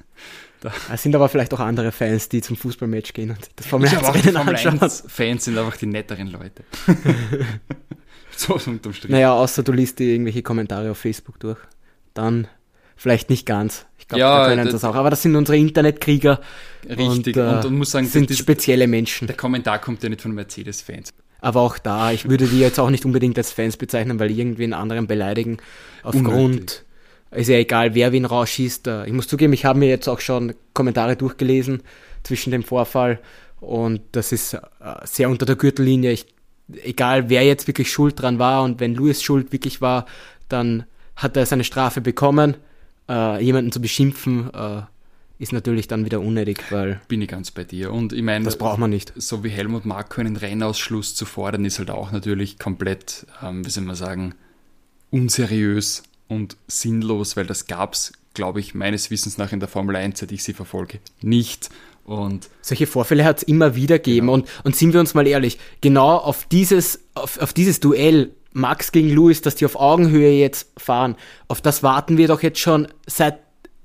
Es 0.92 1.02
sind 1.02 1.14
aber 1.14 1.28
vielleicht 1.28 1.54
auch 1.54 1.60
andere 1.60 1.92
Fans, 1.92 2.28
die 2.28 2.40
zum 2.40 2.56
Fußballmatch 2.56 3.12
gehen 3.12 3.30
und 3.30 3.38
das 3.56 3.66
Formel 3.66 3.88
Ich 3.88 3.96
aber 3.96 4.08
auch 4.08 4.12
die 4.16 4.28
1 4.28 4.32
Formel 4.36 4.54
anschauen. 4.56 4.78
1-Fans 4.80 5.44
sind 5.44 5.56
einfach 5.58 5.76
die 5.76 5.86
netteren 5.86 6.28
Leute. 6.28 6.64
so 8.36 8.54
unterm 8.66 8.92
Strich. 8.92 9.10
Naja, 9.10 9.32
außer 9.34 9.62
du 9.62 9.72
liest 9.72 9.98
dir 9.98 10.12
irgendwelche 10.12 10.42
Kommentare 10.42 10.90
auf 10.90 10.98
Facebook 10.98 11.38
durch. 11.40 11.58
Dann 12.14 12.48
vielleicht 12.96 13.30
nicht 13.30 13.46
ganz. 13.46 13.86
Ich 13.98 14.08
glaube, 14.08 14.20
Ja, 14.20 14.40
da 14.42 14.48
können 14.48 14.64
das- 14.64 14.72
das 14.72 14.84
auch. 14.84 14.94
Aber 14.94 15.10
das 15.10 15.22
sind 15.22 15.36
unsere 15.36 15.56
Internetkrieger. 15.58 16.40
Richtig. 16.88 17.06
Und, 17.08 17.36
äh, 17.36 17.40
Und, 17.40 17.64
und 17.66 17.78
muss 17.78 17.90
sagen, 17.90 18.06
sind 18.06 18.30
das- 18.30 18.38
spezielle 18.38 18.86
Menschen. 18.86 19.26
der 19.26 19.36
Kommentar 19.36 19.78
kommt 19.80 20.02
ja 20.02 20.08
nicht 20.08 20.22
von 20.22 20.32
Mercedes-Fans. 20.32 21.10
Aber 21.40 21.60
auch 21.60 21.78
da, 21.78 22.10
ich 22.10 22.28
würde 22.28 22.48
die 22.48 22.58
jetzt 22.58 22.80
auch 22.80 22.90
nicht 22.90 23.04
unbedingt 23.04 23.38
als 23.38 23.52
Fans 23.52 23.76
bezeichnen, 23.76 24.18
weil 24.18 24.30
irgendwie 24.32 24.64
einen 24.64 24.72
anderen 24.74 25.06
beleidigen. 25.06 25.58
Aufgrund. 26.02 26.84
Ist 27.30 27.48
ja 27.48 27.56
egal, 27.56 27.94
wer 27.94 28.12
wen 28.12 28.24
rausschießt. 28.24 28.86
Äh, 28.86 29.06
Ich 29.06 29.12
muss 29.12 29.28
zugeben, 29.28 29.52
ich 29.52 29.64
habe 29.64 29.78
mir 29.78 29.88
jetzt 29.88 30.08
auch 30.08 30.20
schon 30.20 30.54
Kommentare 30.74 31.16
durchgelesen 31.16 31.82
zwischen 32.22 32.50
dem 32.50 32.62
Vorfall 32.62 33.20
und 33.60 34.00
das 34.12 34.32
ist 34.32 34.54
äh, 34.54 34.60
sehr 35.04 35.28
unter 35.30 35.46
der 35.46 35.56
Gürtellinie. 35.56 36.12
Ich, 36.12 36.26
egal, 36.82 37.28
wer 37.28 37.42
jetzt 37.44 37.66
wirklich 37.66 37.90
schuld 37.90 38.20
dran 38.20 38.38
war 38.38 38.62
und 38.62 38.80
wenn 38.80 38.94
Louis 38.94 39.22
schuld 39.22 39.52
wirklich 39.52 39.80
war, 39.80 40.06
dann 40.48 40.84
hat 41.16 41.36
er 41.36 41.46
seine 41.46 41.64
Strafe 41.64 42.00
bekommen. 42.00 42.56
Äh, 43.08 43.42
jemanden 43.42 43.72
zu 43.72 43.80
beschimpfen, 43.80 44.52
äh, 44.52 44.82
ist 45.38 45.52
natürlich 45.52 45.86
dann 45.86 46.04
wieder 46.04 46.20
unnötig, 46.20 46.60
weil 46.70 47.00
Bin 47.08 47.22
ich 47.22 47.28
ganz 47.28 47.50
bei 47.50 47.64
dir. 47.64 47.92
Und 47.92 48.12
ich 48.12 48.22
meine, 48.22 48.44
das 48.44 48.58
braucht 48.58 48.78
man 48.78 48.90
nicht. 48.90 49.12
so 49.16 49.44
wie 49.44 49.48
Helmut 49.48 49.86
Marko 49.86 50.20
einen 50.20 50.36
Rennausschluss 50.36 51.14
zu 51.14 51.24
fordern, 51.24 51.64
ist 51.64 51.78
halt 51.78 51.90
auch 51.90 52.10
natürlich 52.10 52.58
komplett, 52.58 53.26
ähm, 53.42 53.64
wie 53.64 53.70
soll 53.70 53.84
man 53.84 53.94
sagen, 53.96 54.34
unseriös 55.10 56.02
und 56.28 56.56
sinnlos, 56.66 57.36
weil 57.36 57.46
das 57.46 57.66
gab 57.66 57.94
es, 57.94 58.12
glaube 58.34 58.60
ich, 58.60 58.74
meines 58.74 59.10
Wissens 59.10 59.38
nach 59.38 59.52
in 59.52 59.60
der 59.60 59.68
Formel 59.68 59.96
1, 59.96 60.20
seit 60.20 60.32
ich 60.32 60.44
sie 60.44 60.52
verfolge, 60.52 61.00
nicht. 61.22 61.70
Und 62.04 62.48
Solche 62.62 62.86
Vorfälle 62.86 63.24
hat 63.24 63.38
es 63.38 63.42
immer 63.42 63.74
wieder 63.74 63.98
gegeben. 63.98 64.28
Genau. 64.28 64.34
Und, 64.34 64.48
und 64.64 64.76
sind 64.76 64.92
wir 64.92 65.00
uns 65.00 65.14
mal 65.14 65.26
ehrlich, 65.26 65.58
genau 65.80 66.16
auf 66.16 66.44
dieses, 66.44 67.00
auf, 67.14 67.38
auf 67.38 67.52
dieses 67.52 67.80
Duell 67.80 68.30
Max 68.52 68.92
gegen 68.92 69.10
Lewis, 69.10 69.42
dass 69.42 69.56
die 69.56 69.66
auf 69.66 69.76
Augenhöhe 69.76 70.32
jetzt 70.32 70.68
fahren, 70.78 71.16
auf 71.48 71.60
das 71.60 71.82
warten 71.82 72.16
wir 72.16 72.28
doch 72.28 72.42
jetzt 72.42 72.60
schon 72.60 72.88
seit 73.06 73.38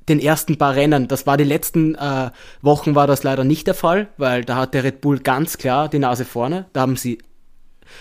den 0.10 0.20
ersten 0.20 0.58
paar 0.58 0.76
Rennen. 0.76 1.08
Das 1.08 1.28
war 1.28 1.38
die 1.38 1.44
letzten 1.44 1.96
äh, 1.96 2.32
Wochen 2.62 2.96
war 2.96 3.08
das 3.08 3.24
leider 3.24 3.44
nicht 3.44 3.68
der 3.68 3.74
Fall, 3.74 4.08
weil 4.18 4.44
da 4.44 4.56
hat 4.56 4.74
der 4.74 4.84
Red 4.84 5.02
Bull 5.02 5.20
ganz 5.20 5.58
klar 5.58 5.90
die 5.90 6.00
Nase 6.00 6.26
vorne. 6.26 6.66
Da 6.74 6.82
haben 6.82 6.96
sie 6.96 7.20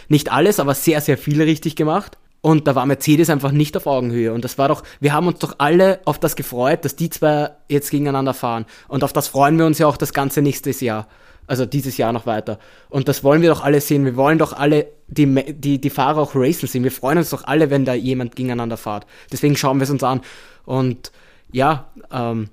nicht 0.09 0.33
alles, 0.33 0.59
aber 0.61 0.75
sehr, 0.75 1.01
sehr 1.01 1.19
viel 1.19 1.41
richtig 1.43 1.77
gemacht. 1.77 2.19
Und 2.43 2.67
da 2.67 2.75
war 2.75 2.85
Mercedes 2.87 3.31
einfach 3.31 3.53
nicht 3.53 3.77
auf 3.77 3.87
Augenhöhe. 3.87 4.33
Und 4.33 4.45
das 4.45 4.59
war 4.59 4.69
doch, 4.69 4.83
wir 5.01 5.13
haben 5.13 5.29
uns 5.29 5.39
doch 5.39 5.55
alle 5.59 6.01
auf 6.05 6.19
das 6.19 6.35
gefreut, 6.35 6.85
dass 6.85 6.97
die 6.97 7.09
zwei 7.09 7.51
jetzt 7.69 7.91
gegeneinander 7.91 8.35
fahren. 8.35 8.67
Und 8.89 9.05
auf 9.05 9.13
das 9.13 9.29
freuen 9.29 9.57
wir 9.59 9.65
uns 9.65 9.79
ja 9.79 9.87
auch 9.87 9.97
das 9.97 10.13
ganze 10.13 10.43
nächstes 10.43 10.81
Jahr. 10.81 11.07
Also 11.47 11.67
dieses 11.67 11.97
Jahr 11.97 12.13
noch 12.13 12.27
weiter. 12.27 12.59
Und 12.91 13.09
das 13.09 13.23
wollen 13.23 13.43
wir 13.43 13.49
doch 13.51 13.63
alle 13.63 13.81
sehen. 13.81 14.05
Wir 14.05 14.17
wollen 14.17 14.39
doch 14.39 14.53
alle 14.53 14.89
die, 15.07 15.55
die, 15.55 15.81
die 15.81 15.91
Fahrer 15.91 16.21
auch 16.21 16.33
racen 16.35 16.69
sehen. 16.69 16.83
Wir 16.83 16.91
freuen 16.91 17.19
uns 17.19 17.31
doch 17.31 17.45
alle, 17.45 17.71
wenn 17.71 17.85
da 17.85 17.95
jemand 17.95 18.35
gegeneinander 18.35 18.77
fährt. 18.77 19.07
Deswegen 19.31 19.57
schauen 19.57 19.79
wir 19.79 19.85
es 19.85 19.91
uns 19.91 20.03
an. 20.03 20.21
Und 20.65 21.13
ja, 21.53 21.91
ähm, 22.11 22.49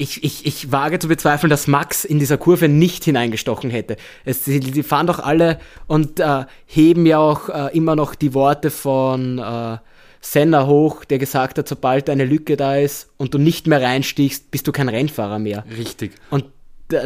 ich, 0.00 0.24
ich, 0.24 0.46
ich 0.46 0.72
wage 0.72 0.98
zu 0.98 1.08
bezweifeln, 1.08 1.50
dass 1.50 1.66
Max 1.66 2.04
in 2.04 2.18
dieser 2.18 2.38
Kurve 2.38 2.68
nicht 2.68 3.04
hineingestochen 3.04 3.70
hätte. 3.70 3.96
Es, 4.24 4.44
die, 4.44 4.58
die 4.58 4.82
fahren 4.82 5.06
doch 5.06 5.18
alle 5.18 5.60
und 5.86 6.20
äh, 6.20 6.44
heben 6.66 7.04
ja 7.04 7.18
auch 7.18 7.48
äh, 7.50 7.76
immer 7.76 7.96
noch 7.96 8.14
die 8.14 8.32
Worte 8.32 8.70
von 8.70 9.38
äh, 9.38 9.76
Senna 10.22 10.66
hoch, 10.66 11.04
der 11.04 11.18
gesagt 11.18 11.58
hat, 11.58 11.68
sobald 11.68 12.08
eine 12.08 12.24
Lücke 12.24 12.56
da 12.56 12.76
ist 12.76 13.10
und 13.18 13.34
du 13.34 13.38
nicht 13.38 13.66
mehr 13.66 13.82
reinstichst, 13.82 14.50
bist 14.50 14.66
du 14.66 14.72
kein 14.72 14.88
Rennfahrer 14.88 15.38
mehr. 15.38 15.64
Richtig. 15.76 16.12
Und 16.30 16.46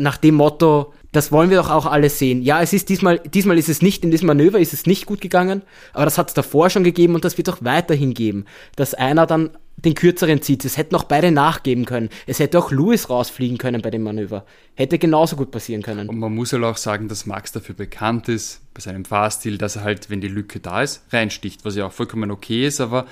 nach 0.00 0.16
dem 0.16 0.36
Motto, 0.36 0.94
das 1.12 1.30
wollen 1.30 1.50
wir 1.50 1.58
doch 1.58 1.70
auch 1.70 1.86
alle 1.86 2.10
sehen. 2.10 2.42
Ja, 2.42 2.62
es 2.62 2.72
ist 2.72 2.88
diesmal, 2.88 3.18
diesmal 3.18 3.58
ist 3.58 3.68
es 3.68 3.82
nicht, 3.82 4.04
in 4.04 4.10
diesem 4.10 4.28
Manöver 4.28 4.58
ist 4.58 4.72
es 4.72 4.86
nicht 4.86 5.06
gut 5.06 5.20
gegangen, 5.20 5.62
aber 5.92 6.04
das 6.04 6.16
hat 6.16 6.28
es 6.28 6.34
davor 6.34 6.70
schon 6.70 6.84
gegeben 6.84 7.14
und 7.14 7.24
das 7.24 7.38
wird 7.38 7.48
auch 7.48 7.58
weiterhin 7.60 8.14
geben, 8.14 8.46
dass 8.76 8.94
einer 8.94 9.26
dann 9.26 9.50
den 9.76 9.94
kürzeren 9.94 10.40
zieht. 10.40 10.64
Es 10.64 10.76
hätten 10.76 10.94
auch 10.94 11.04
beide 11.04 11.30
nachgeben 11.30 11.84
können. 11.84 12.08
Es 12.26 12.38
hätte 12.38 12.58
auch 12.58 12.70
Lewis 12.70 13.10
rausfliegen 13.10 13.58
können 13.58 13.82
bei 13.82 13.90
dem 13.90 14.02
Manöver. 14.02 14.46
Hätte 14.74 14.98
genauso 14.98 15.36
gut 15.36 15.50
passieren 15.50 15.82
können. 15.82 16.08
Und 16.08 16.18
man 16.18 16.34
muss 16.34 16.52
halt 16.52 16.64
auch 16.64 16.76
sagen, 16.76 17.08
dass 17.08 17.26
Max 17.26 17.52
dafür 17.52 17.74
bekannt 17.74 18.28
ist, 18.28 18.60
bei 18.72 18.80
seinem 18.80 19.04
Fahrstil, 19.04 19.58
dass 19.58 19.76
er 19.76 19.84
halt, 19.84 20.10
wenn 20.10 20.20
die 20.20 20.28
Lücke 20.28 20.60
da 20.60 20.82
ist, 20.82 21.02
reinsticht, 21.10 21.64
was 21.64 21.76
ja 21.76 21.86
auch 21.86 21.92
vollkommen 21.92 22.30
okay 22.30 22.66
ist, 22.66 22.80
aber 22.80 23.06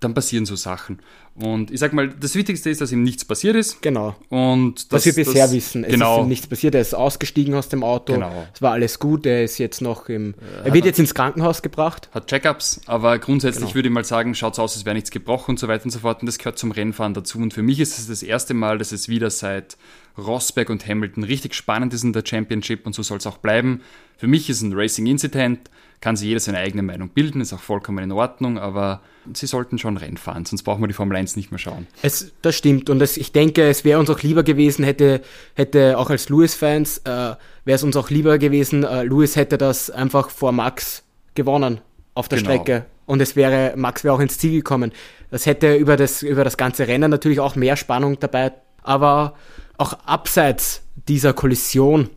dann 0.00 0.14
passieren 0.14 0.46
so 0.46 0.56
Sachen. 0.56 1.00
Und 1.36 1.72
ich 1.72 1.80
sag 1.80 1.92
mal, 1.92 2.08
das 2.08 2.36
Wichtigste 2.36 2.70
ist, 2.70 2.80
dass 2.80 2.92
ihm 2.92 3.02
nichts 3.02 3.24
passiert 3.24 3.56
ist. 3.56 3.82
Genau. 3.82 4.14
Und 4.28 4.92
das, 4.92 5.04
was 5.04 5.16
wir 5.16 5.24
bisher 5.24 5.46
das, 5.46 5.52
wissen. 5.52 5.82
Es 5.82 5.90
genau. 5.90 6.18
ist 6.18 6.22
ihm 6.22 6.28
nichts 6.28 6.46
passiert. 6.46 6.76
Er 6.76 6.80
ist 6.80 6.94
ausgestiegen 6.94 7.54
aus 7.54 7.68
dem 7.68 7.82
Auto. 7.82 8.12
Genau. 8.12 8.46
Es 8.54 8.62
war 8.62 8.72
alles 8.72 9.00
gut. 9.00 9.26
Er 9.26 9.42
ist 9.42 9.58
jetzt 9.58 9.80
noch 9.80 10.08
im. 10.08 10.34
Er 10.64 10.72
wird 10.72 10.84
jetzt 10.84 11.00
ins 11.00 11.12
Krankenhaus 11.12 11.62
gebracht. 11.62 12.08
Hat 12.12 12.28
Checkups, 12.28 12.82
aber 12.86 13.18
grundsätzlich 13.18 13.64
genau. 13.64 13.74
würde 13.74 13.88
ich 13.88 13.94
mal 13.94 14.04
sagen, 14.04 14.36
schaut 14.36 14.52
es 14.52 14.58
aus, 14.60 14.76
als 14.76 14.84
wäre 14.84 14.94
nichts 14.94 15.10
gebrochen 15.10 15.52
und 15.52 15.58
so 15.58 15.66
weiter 15.66 15.84
und 15.84 15.90
so 15.90 15.98
fort. 15.98 16.20
Und 16.20 16.26
das 16.26 16.38
gehört 16.38 16.56
zum 16.56 16.70
Rennfahren 16.70 17.14
dazu. 17.14 17.38
Und 17.38 17.52
für 17.52 17.62
mich 17.62 17.80
ist 17.80 17.98
es 17.98 18.06
das 18.06 18.22
erste 18.22 18.54
Mal, 18.54 18.78
dass 18.78 18.92
es 18.92 19.08
wieder 19.08 19.28
seit 19.30 19.76
Rosberg 20.16 20.70
und 20.70 20.86
Hamilton 20.86 21.24
richtig 21.24 21.54
spannend 21.54 21.92
ist 21.92 22.04
in 22.04 22.12
der 22.12 22.22
Championship 22.24 22.86
und 22.86 22.94
so 22.94 23.02
soll 23.02 23.18
es 23.18 23.26
auch 23.26 23.38
bleiben. 23.38 23.80
Für 24.16 24.28
mich 24.28 24.48
ist 24.48 24.62
ein 24.62 24.72
Racing 24.72 25.06
Incident 25.06 25.68
kann 26.04 26.16
sich 26.16 26.28
jeder 26.28 26.38
seine 26.38 26.58
eigene 26.58 26.82
Meinung 26.82 27.08
bilden, 27.08 27.40
ist 27.40 27.54
auch 27.54 27.60
vollkommen 27.60 28.04
in 28.04 28.12
Ordnung, 28.12 28.58
aber 28.58 29.00
sie 29.32 29.46
sollten 29.46 29.78
schon 29.78 29.96
Rennen 29.96 30.18
fahren, 30.18 30.44
sonst 30.44 30.62
brauchen 30.62 30.82
wir 30.82 30.86
die 30.86 30.92
Formel 30.92 31.16
1 31.16 31.34
nicht 31.34 31.50
mehr 31.50 31.58
schauen. 31.58 31.86
Es, 32.02 32.30
das 32.42 32.54
stimmt 32.54 32.90
und 32.90 33.00
es, 33.00 33.16
ich 33.16 33.32
denke, 33.32 33.62
es 33.62 33.86
wäre 33.86 33.98
uns 33.98 34.10
auch 34.10 34.20
lieber 34.20 34.42
gewesen, 34.42 34.84
hätte, 34.84 35.22
hätte 35.54 35.96
auch 35.96 36.10
als 36.10 36.28
Lewis-Fans, 36.28 36.98
äh, 36.98 37.08
wäre 37.08 37.38
es 37.64 37.82
uns 37.82 37.96
auch 37.96 38.10
lieber 38.10 38.36
gewesen, 38.36 38.84
äh, 38.84 39.04
Lewis 39.04 39.34
hätte 39.34 39.56
das 39.56 39.88
einfach 39.88 40.28
vor 40.28 40.52
Max 40.52 41.04
gewonnen 41.34 41.80
auf 42.12 42.28
der 42.28 42.36
genau. 42.36 42.50
Strecke 42.50 42.84
und 43.06 43.22
es 43.22 43.34
wäre, 43.34 43.72
Max 43.74 44.04
wäre 44.04 44.14
auch 44.14 44.20
ins 44.20 44.36
Ziel 44.36 44.52
gekommen. 44.52 44.92
Das 45.30 45.46
hätte 45.46 45.74
über 45.74 45.96
das, 45.96 46.22
über 46.22 46.44
das 46.44 46.58
ganze 46.58 46.86
Rennen 46.86 47.10
natürlich 47.10 47.40
auch 47.40 47.56
mehr 47.56 47.76
Spannung 47.76 48.20
dabei, 48.20 48.52
aber 48.82 49.36
auch 49.78 49.94
abseits 50.04 50.82
dieser 51.08 51.32
Kollision 51.32 52.10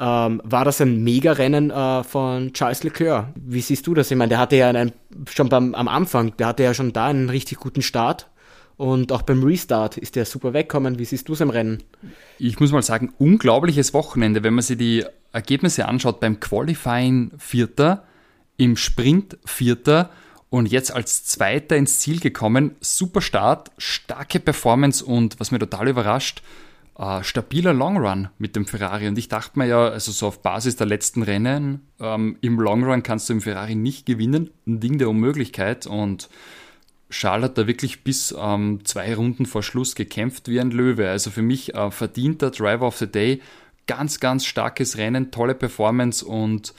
ähm, 0.00 0.40
war 0.44 0.64
das 0.64 0.80
ein 0.80 1.04
Mega-Rennen 1.04 1.70
äh, 1.70 2.02
von 2.02 2.52
Charles 2.54 2.82
Leclerc. 2.82 3.26
Wie 3.34 3.60
siehst 3.60 3.86
du 3.86 3.94
das? 3.94 4.10
Ich 4.10 4.16
meine, 4.16 4.30
der 4.30 4.38
hatte 4.38 4.56
ja 4.56 4.68
einen, 4.70 4.92
schon 5.30 5.50
beim, 5.50 5.74
am 5.74 5.88
Anfang, 5.88 6.34
der 6.38 6.48
hatte 6.48 6.62
ja 6.62 6.72
schon 6.72 6.94
da 6.94 7.06
einen 7.06 7.28
richtig 7.28 7.58
guten 7.58 7.82
Start. 7.82 8.28
Und 8.78 9.12
auch 9.12 9.20
beim 9.20 9.42
Restart 9.42 9.98
ist 9.98 10.16
der 10.16 10.24
super 10.24 10.54
weggekommen. 10.54 10.98
Wie 10.98 11.04
siehst 11.04 11.28
du 11.28 11.34
es 11.34 11.42
im 11.42 11.50
Rennen? 11.50 11.82
Ich 12.38 12.58
muss 12.58 12.72
mal 12.72 12.80
sagen, 12.80 13.12
unglaubliches 13.18 13.92
Wochenende, 13.92 14.42
wenn 14.42 14.54
man 14.54 14.62
sich 14.62 14.78
die 14.78 15.04
Ergebnisse 15.32 15.86
anschaut. 15.86 16.18
Beim 16.18 16.40
Qualifying 16.40 17.32
Vierter, 17.36 18.04
im 18.56 18.78
Sprint 18.78 19.36
Vierter 19.44 20.08
und 20.48 20.64
jetzt 20.66 20.94
als 20.94 21.26
Zweiter 21.26 21.76
ins 21.76 21.98
Ziel 21.98 22.20
gekommen. 22.20 22.74
Super 22.80 23.20
Start, 23.20 23.70
starke 23.76 24.40
Performance 24.40 25.04
und 25.04 25.38
was 25.38 25.50
mir 25.50 25.58
total 25.58 25.88
überrascht, 25.88 26.42
äh, 27.00 27.24
stabiler 27.24 27.72
Long 27.72 27.96
Run 27.96 28.28
mit 28.38 28.54
dem 28.56 28.66
Ferrari. 28.66 29.08
Und 29.08 29.16
ich 29.16 29.28
dachte 29.28 29.58
mir 29.58 29.66
ja, 29.66 29.88
also 29.88 30.12
so 30.12 30.26
auf 30.26 30.42
Basis 30.42 30.76
der 30.76 30.86
letzten 30.86 31.22
Rennen, 31.22 31.86
ähm, 31.98 32.36
im 32.42 32.60
Long 32.60 32.84
Run 32.84 33.02
kannst 33.02 33.28
du 33.28 33.32
im 33.32 33.40
Ferrari 33.40 33.74
nicht 33.74 34.04
gewinnen. 34.04 34.50
Ein 34.66 34.80
Ding 34.80 34.98
der 34.98 35.08
Unmöglichkeit. 35.08 35.86
Und 35.86 36.28
Charles 37.08 37.46
hat 37.46 37.58
da 37.58 37.66
wirklich 37.66 38.04
bis 38.04 38.34
ähm, 38.38 38.84
zwei 38.84 39.14
Runden 39.14 39.46
vor 39.46 39.62
Schluss 39.62 39.94
gekämpft 39.94 40.48
wie 40.48 40.60
ein 40.60 40.70
Löwe. 40.70 41.08
Also 41.08 41.30
für 41.30 41.42
mich 41.42 41.74
äh, 41.74 41.90
verdienter 41.90 42.50
Driver 42.50 42.86
of 42.86 42.98
the 42.98 43.10
Day. 43.10 43.40
Ganz, 43.86 44.20
ganz 44.20 44.44
starkes 44.44 44.98
Rennen, 44.98 45.30
tolle 45.30 45.54
Performance 45.54 46.24
und 46.24 46.74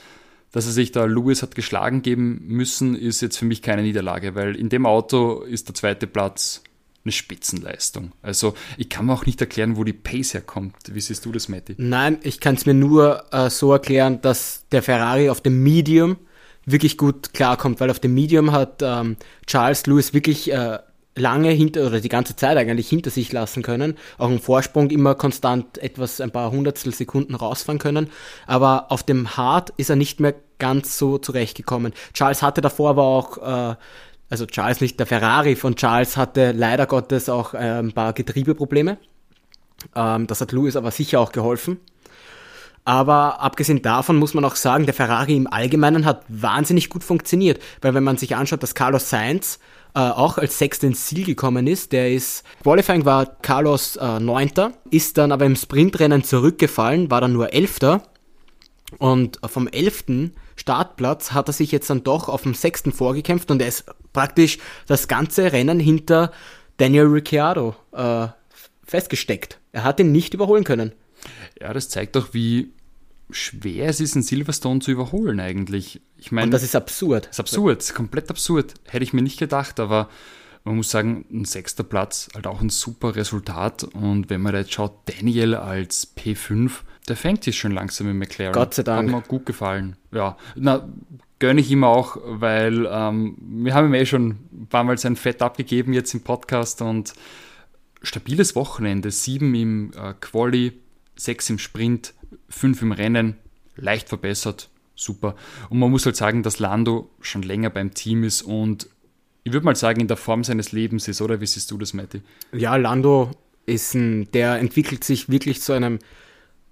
dass 0.53 0.65
er 0.65 0.71
sich 0.71 0.91
da 0.91 1.05
Lewis 1.05 1.41
hat 1.41 1.55
geschlagen 1.55 2.01
geben 2.01 2.41
müssen, 2.45 2.95
ist 2.95 3.21
jetzt 3.21 3.37
für 3.37 3.45
mich 3.45 3.61
keine 3.61 3.83
Niederlage, 3.83 4.35
weil 4.35 4.55
in 4.55 4.69
dem 4.69 4.85
Auto 4.85 5.41
ist 5.41 5.69
der 5.69 5.75
zweite 5.75 6.07
Platz 6.07 6.61
eine 7.03 7.11
Spitzenleistung. 7.11 8.11
Also 8.21 8.53
ich 8.77 8.89
kann 8.89 9.05
mir 9.05 9.13
auch 9.13 9.25
nicht 9.25 9.41
erklären, 9.41 9.77
wo 9.77 9.83
die 9.83 9.93
Pace 9.93 10.33
herkommt. 10.33 10.75
Wie 10.91 11.01
siehst 11.01 11.25
du 11.25 11.31
das, 11.31 11.49
Matti? 11.49 11.75
Nein, 11.77 12.19
ich 12.23 12.39
kann 12.39 12.55
es 12.55 12.65
mir 12.65 12.73
nur 12.73 13.23
äh, 13.31 13.49
so 13.49 13.71
erklären, 13.71 14.21
dass 14.21 14.65
der 14.71 14.83
Ferrari 14.83 15.29
auf 15.29 15.41
dem 15.41 15.63
Medium 15.63 16.17
wirklich 16.65 16.97
gut 16.97 17.33
klarkommt, 17.33 17.79
weil 17.79 17.89
auf 17.89 17.99
dem 17.99 18.13
Medium 18.13 18.51
hat 18.51 18.81
ähm, 18.81 19.17
Charles 19.47 19.85
Lewis 19.87 20.13
wirklich 20.13 20.51
äh, 20.51 20.77
lange 21.15 21.49
hinter 21.49 21.87
oder 21.87 21.99
die 21.99 22.09
ganze 22.09 22.35
Zeit 22.35 22.57
eigentlich 22.57 22.87
hinter 22.87 23.09
sich 23.09 23.31
lassen 23.31 23.63
können, 23.63 23.97
auch 24.17 24.29
im 24.29 24.39
Vorsprung 24.39 24.89
immer 24.89 25.15
konstant 25.15 25.77
etwas 25.79 26.21
ein 26.21 26.31
paar 26.31 26.51
Hundertstel 26.51 26.93
Sekunden 26.93 27.35
rausfahren 27.35 27.79
können, 27.79 28.09
aber 28.47 28.91
auf 28.91 29.03
dem 29.03 29.35
Hard 29.35 29.71
ist 29.77 29.89
er 29.89 29.95
nicht 29.95 30.19
mehr 30.19 30.35
ganz 30.59 30.97
so 30.97 31.17
zurechtgekommen. 31.17 31.93
Charles 32.13 32.41
hatte 32.41 32.61
davor 32.61 32.91
aber 32.91 33.03
auch 33.03 33.71
äh, 33.71 33.75
also 34.31 34.45
Charles 34.45 34.79
nicht, 34.79 34.97
der 34.97 35.05
Ferrari 35.05 35.55
von 35.55 35.75
Charles 35.75 36.15
hatte 36.15 36.53
leider 36.53 36.85
Gottes 36.87 37.27
auch 37.27 37.53
äh, 37.53 37.57
ein 37.57 37.91
paar 37.91 38.13
Getriebeprobleme. 38.13 38.97
Ähm, 39.93 40.25
das 40.25 40.39
hat 40.39 40.53
Lewis 40.53 40.77
aber 40.77 40.91
sicher 40.91 41.19
auch 41.19 41.33
geholfen. 41.33 41.79
Aber 42.85 43.41
abgesehen 43.41 43.81
davon 43.81 44.15
muss 44.15 44.33
man 44.33 44.45
auch 44.45 44.55
sagen, 44.55 44.85
der 44.85 44.93
Ferrari 44.93 45.35
im 45.35 45.51
Allgemeinen 45.51 46.05
hat 46.05 46.23
wahnsinnig 46.29 46.89
gut 46.89 47.03
funktioniert. 47.03 47.61
Weil 47.81 47.93
wenn 47.93 48.05
man 48.05 48.17
sich 48.17 48.35
anschaut, 48.35 48.63
dass 48.63 48.73
Carlos 48.73 49.09
Sainz 49.09 49.59
äh, 49.93 49.99
auch 49.99 50.37
als 50.37 50.57
Sechster 50.57 50.87
ins 50.87 51.05
Ziel 51.05 51.25
gekommen 51.25 51.67
ist, 51.67 51.91
der 51.91 52.11
ist, 52.11 52.43
Qualifying 52.63 53.03
war 53.03 53.25
Carlos 53.41 53.97
äh, 53.97 54.19
Neunter, 54.19 54.71
ist 54.89 55.17
dann 55.17 55.33
aber 55.33 55.45
im 55.45 55.57
Sprintrennen 55.57 56.23
zurückgefallen, 56.23 57.11
war 57.11 57.19
dann 57.19 57.33
nur 57.33 57.53
Elfter. 57.53 58.03
Und 58.97 59.39
vom 59.45 59.67
elften 59.67 60.33
Startplatz 60.61 61.31
hat 61.31 61.49
er 61.49 61.53
sich 61.53 61.71
jetzt 61.71 61.89
dann 61.89 62.03
doch 62.03 62.29
auf 62.29 62.43
dem 62.43 62.53
sechsten 62.53 62.91
vorgekämpft 62.91 63.49
und 63.49 63.63
er 63.63 63.67
ist 63.67 63.85
praktisch 64.13 64.59
das 64.85 65.07
ganze 65.07 65.51
Rennen 65.51 65.79
hinter 65.79 66.31
Daniel 66.77 67.05
Ricciardo 67.05 67.75
äh, 67.93 68.27
festgesteckt. 68.85 69.59
Er 69.71 69.83
hat 69.83 69.99
ihn 69.99 70.11
nicht 70.11 70.35
überholen 70.35 70.63
können. 70.63 70.91
Ja, 71.59 71.73
das 71.73 71.89
zeigt 71.89 72.15
doch, 72.15 72.35
wie 72.35 72.73
schwer 73.31 73.87
es 73.87 73.99
ist, 73.99 74.15
einen 74.15 74.21
Silverstone 74.21 74.81
zu 74.81 74.91
überholen 74.91 75.39
eigentlich. 75.39 75.99
Ich 76.17 76.31
meine, 76.31 76.45
und 76.45 76.51
das 76.51 76.61
ist 76.61 76.75
absurd. 76.75 77.25
Das 77.25 77.37
ist 77.37 77.39
absurd, 77.39 77.79
das 77.79 77.89
ist 77.89 77.95
komplett 77.95 78.29
absurd. 78.29 78.75
Hätte 78.87 79.03
ich 79.03 79.13
mir 79.13 79.23
nicht 79.23 79.39
gedacht, 79.39 79.79
aber 79.79 80.09
man 80.63 80.75
muss 80.75 80.91
sagen, 80.91 81.25
ein 81.31 81.45
sechster 81.45 81.83
Platz, 81.83 82.29
halt 82.35 82.45
auch 82.45 82.61
ein 82.61 82.69
super 82.69 83.15
Resultat. 83.15 83.83
Und 83.83 84.29
wenn 84.29 84.41
man 84.41 84.53
jetzt 84.53 84.73
schaut, 84.73 84.93
Daniel 85.05 85.55
als 85.55 86.15
P5, 86.15 86.71
der 87.07 87.15
fängt 87.15 87.43
sich 87.43 87.57
schon 87.57 87.71
langsam 87.71 88.07
mit 88.07 88.15
McLaren. 88.15 88.53
Gott 88.53 88.73
sei 88.73 88.83
Dank. 88.83 89.11
Hat 89.11 89.15
mir 89.15 89.27
gut 89.27 89.45
gefallen. 89.45 89.95
Ja, 90.11 90.37
na, 90.55 90.87
gönne 91.39 91.61
ich 91.61 91.71
ihm 91.71 91.83
auch, 91.83 92.17
weil 92.23 92.87
ähm, 92.89 93.37
wir 93.39 93.73
haben 93.73 93.87
ihm 93.87 93.93
eh 93.95 94.05
schon 94.05 94.37
ein 94.51 94.67
paar 94.69 94.83
Mal 94.83 94.97
sein 94.97 95.15
Fett 95.15 95.41
abgegeben 95.41 95.93
jetzt 95.93 96.13
im 96.13 96.21
Podcast 96.21 96.81
und 96.81 97.13
stabiles 98.03 98.55
Wochenende. 98.55 99.11
Sieben 99.11 99.53
im 99.55 99.91
äh, 99.95 100.13
Quali, 100.19 100.73
sechs 101.15 101.49
im 101.49 101.57
Sprint, 101.57 102.13
fünf 102.47 102.81
im 102.81 102.91
Rennen, 102.91 103.37
leicht 103.75 104.09
verbessert, 104.09 104.69
super. 104.95 105.35
Und 105.69 105.79
man 105.79 105.89
muss 105.89 106.05
halt 106.05 106.15
sagen, 106.15 106.43
dass 106.43 106.59
Lando 106.59 107.09
schon 107.21 107.41
länger 107.41 107.71
beim 107.71 107.93
Team 107.93 108.23
ist 108.23 108.43
und 108.43 108.87
ich 109.43 109.53
würde 109.53 109.65
mal 109.65 109.75
sagen, 109.75 109.99
in 109.99 110.07
der 110.07 110.17
Form 110.17 110.43
seines 110.43 110.71
Lebens 110.71 111.07
ist, 111.07 111.21
oder? 111.21 111.41
Wie 111.41 111.47
siehst 111.47 111.71
du 111.71 111.77
das, 111.79 111.93
Matti? 111.93 112.21
Ja, 112.53 112.75
Lando 112.75 113.31
ist 113.65 113.95
ein, 113.95 114.29
der 114.31 114.59
entwickelt 114.59 115.03
sich 115.03 115.29
wirklich 115.29 115.61
zu 115.61 115.73
einem 115.73 115.97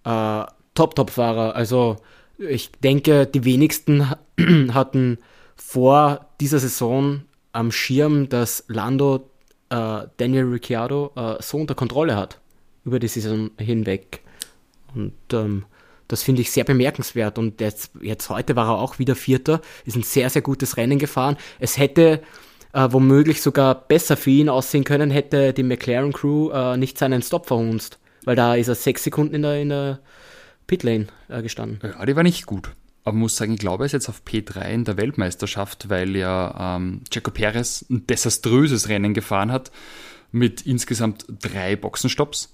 äh, 0.04 0.44
Top-Top-Fahrer. 0.76 1.56
Also 1.56 1.98
ich 2.38 2.72
denke, 2.72 3.26
die 3.26 3.46
wenigsten 3.46 4.10
hatten 4.74 5.18
vor 5.56 6.28
dieser 6.40 6.60
Saison 6.60 7.22
am 7.52 7.72
Schirm, 7.72 8.30
dass 8.30 8.64
Lando 8.68 9.30
äh, 9.70 10.02
Daniel 10.18 10.46
Ricciardo 10.46 11.12
äh, 11.16 11.42
so 11.42 11.58
unter 11.58 11.76
Kontrolle 11.76 12.16
hat 12.16 12.40
über 12.86 13.00
die 13.00 13.08
Saison 13.08 13.52
hinweg. 13.58 14.22
Und 14.96 15.14
ähm, 15.34 15.66
das 16.08 16.24
finde 16.24 16.42
ich 16.42 16.52
sehr 16.52 16.64
bemerkenswert. 16.64 17.38
Und 17.38 17.62
jetzt, 17.62 17.92
jetzt 18.02 18.30
heute 18.30 18.56
war 18.56 18.68
er 18.68 18.80
auch 18.80 19.00
wieder 19.00 19.16
Vierter, 19.16 19.62
ist 19.86 19.96
ein 19.96 20.04
sehr, 20.04 20.30
sehr 20.30 20.42
gutes 20.42 20.78
Rennen 20.78 20.98
gefahren. 20.98 21.38
Es 21.60 21.78
hätte 21.78 22.22
äh, 22.74 22.88
womöglich 22.92 23.42
sogar 23.42 23.76
besser 23.76 24.18
für 24.18 24.32
ihn 24.32 24.50
aussehen 24.50 24.84
können, 24.84 25.12
hätte 25.12 25.54
die 25.54 25.64
McLaren 25.64 26.14
Crew 26.14 26.50
äh, 26.52 26.78
nicht 26.78 26.98
seinen 26.98 27.22
Stop 27.22 27.48
verhunzt. 27.48 28.00
Weil 28.30 28.36
da 28.36 28.54
ist 28.54 28.68
er 28.68 28.76
sechs 28.76 29.04
Sekunden 29.04 29.34
in 29.34 29.42
der, 29.42 29.60
in 29.60 29.70
der 29.70 30.02
Pitlane 30.68 31.08
äh, 31.30 31.42
gestanden. 31.42 31.80
Ja, 31.82 32.06
die 32.06 32.16
war 32.16 32.22
nicht 32.22 32.46
gut. 32.46 32.76
Aber 33.04 33.18
muss 33.18 33.36
sagen, 33.36 33.54
ich 33.54 33.60
glaube, 33.60 33.82
er 33.82 33.86
ist 33.88 33.94
jetzt 33.94 34.08
auf 34.08 34.22
P3 34.24 34.70
in 34.70 34.86
der 34.86 34.98
Weltmeisterschaft, 34.98 35.90
weil 35.90 36.16
ja 36.16 36.76
ähm, 36.76 37.02
Checo 37.10 37.32
Perez 37.32 37.84
ein 37.90 38.06
desaströses 38.06 38.88
Rennen 38.88 39.16
gefahren 39.16 39.52
hat 39.52 39.72
mit 40.32 40.62
insgesamt 40.62 41.26
drei 41.28 41.76
Boxenstopps. 41.76 42.54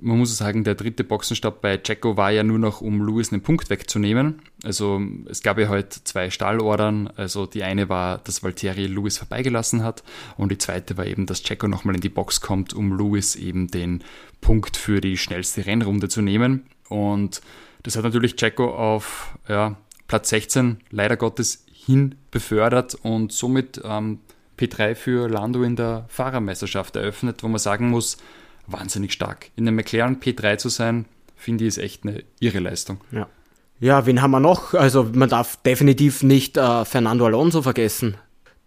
Man 0.00 0.18
muss 0.18 0.36
sagen, 0.36 0.64
der 0.64 0.74
dritte 0.74 1.04
Boxenstopp 1.04 1.60
bei 1.60 1.80
Jacko 1.82 2.16
war 2.16 2.32
ja 2.32 2.42
nur 2.42 2.58
noch, 2.58 2.80
um 2.80 3.06
Lewis 3.06 3.32
einen 3.32 3.42
Punkt 3.42 3.70
wegzunehmen. 3.70 4.42
Also 4.64 5.00
es 5.26 5.42
gab 5.42 5.58
ja 5.58 5.68
heute 5.68 6.02
zwei 6.02 6.30
Stallordern. 6.30 7.08
Also 7.16 7.46
die 7.46 7.62
eine 7.62 7.88
war, 7.88 8.18
dass 8.18 8.42
Valtteri 8.42 8.86
Lewis 8.86 9.18
vorbeigelassen 9.18 9.84
hat 9.84 10.02
und 10.36 10.50
die 10.50 10.58
zweite 10.58 10.96
war 10.96 11.06
eben, 11.06 11.26
dass 11.26 11.48
Jacko 11.48 11.68
nochmal 11.68 11.94
in 11.94 12.00
die 12.00 12.08
Box 12.08 12.40
kommt, 12.40 12.74
um 12.74 12.98
Lewis 12.98 13.36
eben 13.36 13.68
den 13.68 14.02
Punkt 14.40 14.76
für 14.76 15.00
die 15.00 15.16
schnellste 15.16 15.64
Rennrunde 15.64 16.08
zu 16.08 16.22
nehmen. 16.22 16.66
Und 16.88 17.40
das 17.84 17.96
hat 17.96 18.04
natürlich 18.04 18.34
Jacko 18.38 18.74
auf 18.74 19.38
ja, 19.48 19.76
Platz 20.08 20.30
16 20.30 20.78
leider 20.90 21.16
Gottes 21.16 21.64
hin 21.72 22.16
befördert 22.30 22.94
und 23.02 23.32
somit 23.32 23.80
ähm, 23.84 24.18
P3 24.58 24.94
für 24.94 25.28
Lando 25.28 25.62
in 25.62 25.76
der 25.76 26.06
Fahrermeisterschaft 26.08 26.96
eröffnet, 26.96 27.42
wo 27.42 27.48
man 27.48 27.58
sagen 27.58 27.90
muss, 27.90 28.16
wahnsinnig 28.66 29.12
stark. 29.12 29.50
In 29.56 29.66
einem 29.66 29.76
McLaren 29.76 30.20
P3 30.20 30.58
zu 30.58 30.68
sein, 30.68 31.06
finde 31.36 31.64
ich, 31.64 31.68
ist 31.68 31.78
echt 31.78 32.04
eine 32.04 32.24
irre 32.40 32.60
Leistung. 32.60 33.00
Ja. 33.12 33.28
Ja, 33.80 34.06
wen 34.06 34.22
haben 34.22 34.30
wir 34.30 34.40
noch? 34.40 34.72
Also 34.74 35.10
man 35.12 35.28
darf 35.28 35.56
definitiv 35.62 36.22
nicht 36.22 36.56
äh, 36.56 36.84
Fernando 36.84 37.26
Alonso 37.26 37.60
vergessen. 37.62 38.16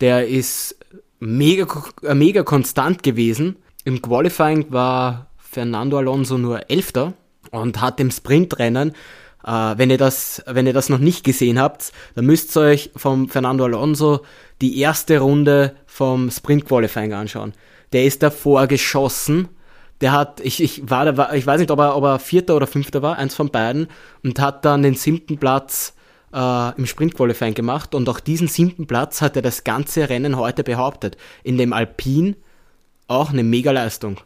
Der 0.01 0.27
ist 0.27 0.77
mega, 1.20 1.66
äh, 2.04 2.13
mega 2.13 2.44
konstant 2.44 3.04
gewesen. 3.04 3.56
Im 3.84 4.01
Qualifying 4.01 4.68
war 4.70 5.27
Fernando 5.38 5.98
Alonso 5.98 6.38
nur 6.38 6.70
Elfter 6.70 7.13
und 7.51 7.82
hat 7.82 8.00
im 8.00 8.12
Sprintrennen, 8.12 8.92
äh, 9.44 9.74
wenn, 9.77 9.89
ihr 9.89 9.98
das, 9.98 10.44
wenn 10.46 10.68
ihr 10.68 10.74
das 10.74 10.89
noch 10.89 11.00
nicht 11.00 11.24
gesehen 11.24 11.60
habt, 11.60 11.94
dann 12.16 12.25
müsst 12.25 12.56
ihr 12.56 12.62
euch 12.62 12.92
vom 12.96 13.30
Fernando 13.30 13.63
Alonso 13.63 14.22
die 14.62 14.80
erste 14.80 15.20
Runde 15.20 15.75
vom 15.86 16.30
Sprint 16.30 16.66
Qualifying 16.66 17.13
anschauen. 17.13 17.54
Der 17.94 18.04
ist 18.04 18.22
davor 18.22 18.68
geschossen 18.68 19.48
der 20.01 20.12
hat, 20.12 20.39
ich, 20.42 20.62
ich 20.62 20.89
war, 20.89 21.12
da 21.12 21.34
ich 21.34 21.46
weiß 21.46 21.60
nicht, 21.60 21.72
ob 21.72 21.80
er, 21.80 21.96
ob 21.96 22.04
er 22.04 22.20
Vierter 22.20 22.56
oder 22.56 22.68
Fünfter 22.68 23.01
war, 23.01 23.18
eins 23.18 23.36
von 23.36 23.50
beiden, 23.50 23.88
und 24.24 24.39
hat 24.39 24.66
dann 24.66 24.84
den 24.84 24.96
siebten 24.96 25.38
Platz 25.38 25.94
äh, 26.34 26.77
im 26.77 26.86
Sprint-Qualifying 26.86 27.54
gemacht. 27.54 27.96
Und 27.96 28.08
auch 28.10 28.20
diesen 28.20 28.48
siebten 28.48 28.88
Platz 28.88 29.22
hat 29.22 29.36
er 29.36 29.42
das 29.42 29.63
ganze 29.63 30.10
Rennen 30.10 30.38
heute 30.38 30.63
behauptet. 30.63 31.18
In 31.44 31.58
dem 31.58 31.74
Alpin 31.74 32.36
auch 33.08 33.32
eine 33.32 33.44
Mega-Leistung. 33.44 34.20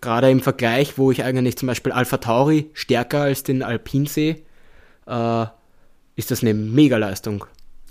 Gerade 0.00 0.30
im 0.30 0.40
Vergleich, 0.40 0.98
wo 0.98 1.10
ich 1.10 1.24
eigentlich 1.24 1.56
zum 1.56 1.66
Beispiel 1.66 1.92
Alpha 1.92 2.18
Tauri 2.18 2.70
stärker 2.74 3.22
als 3.22 3.42
den 3.42 3.62
Alpin 3.62 4.06
sehe, 4.06 4.42
äh, 5.06 5.46
ist 6.16 6.30
das 6.30 6.42
eine 6.42 6.54
Mega-Leistung. 6.54 7.44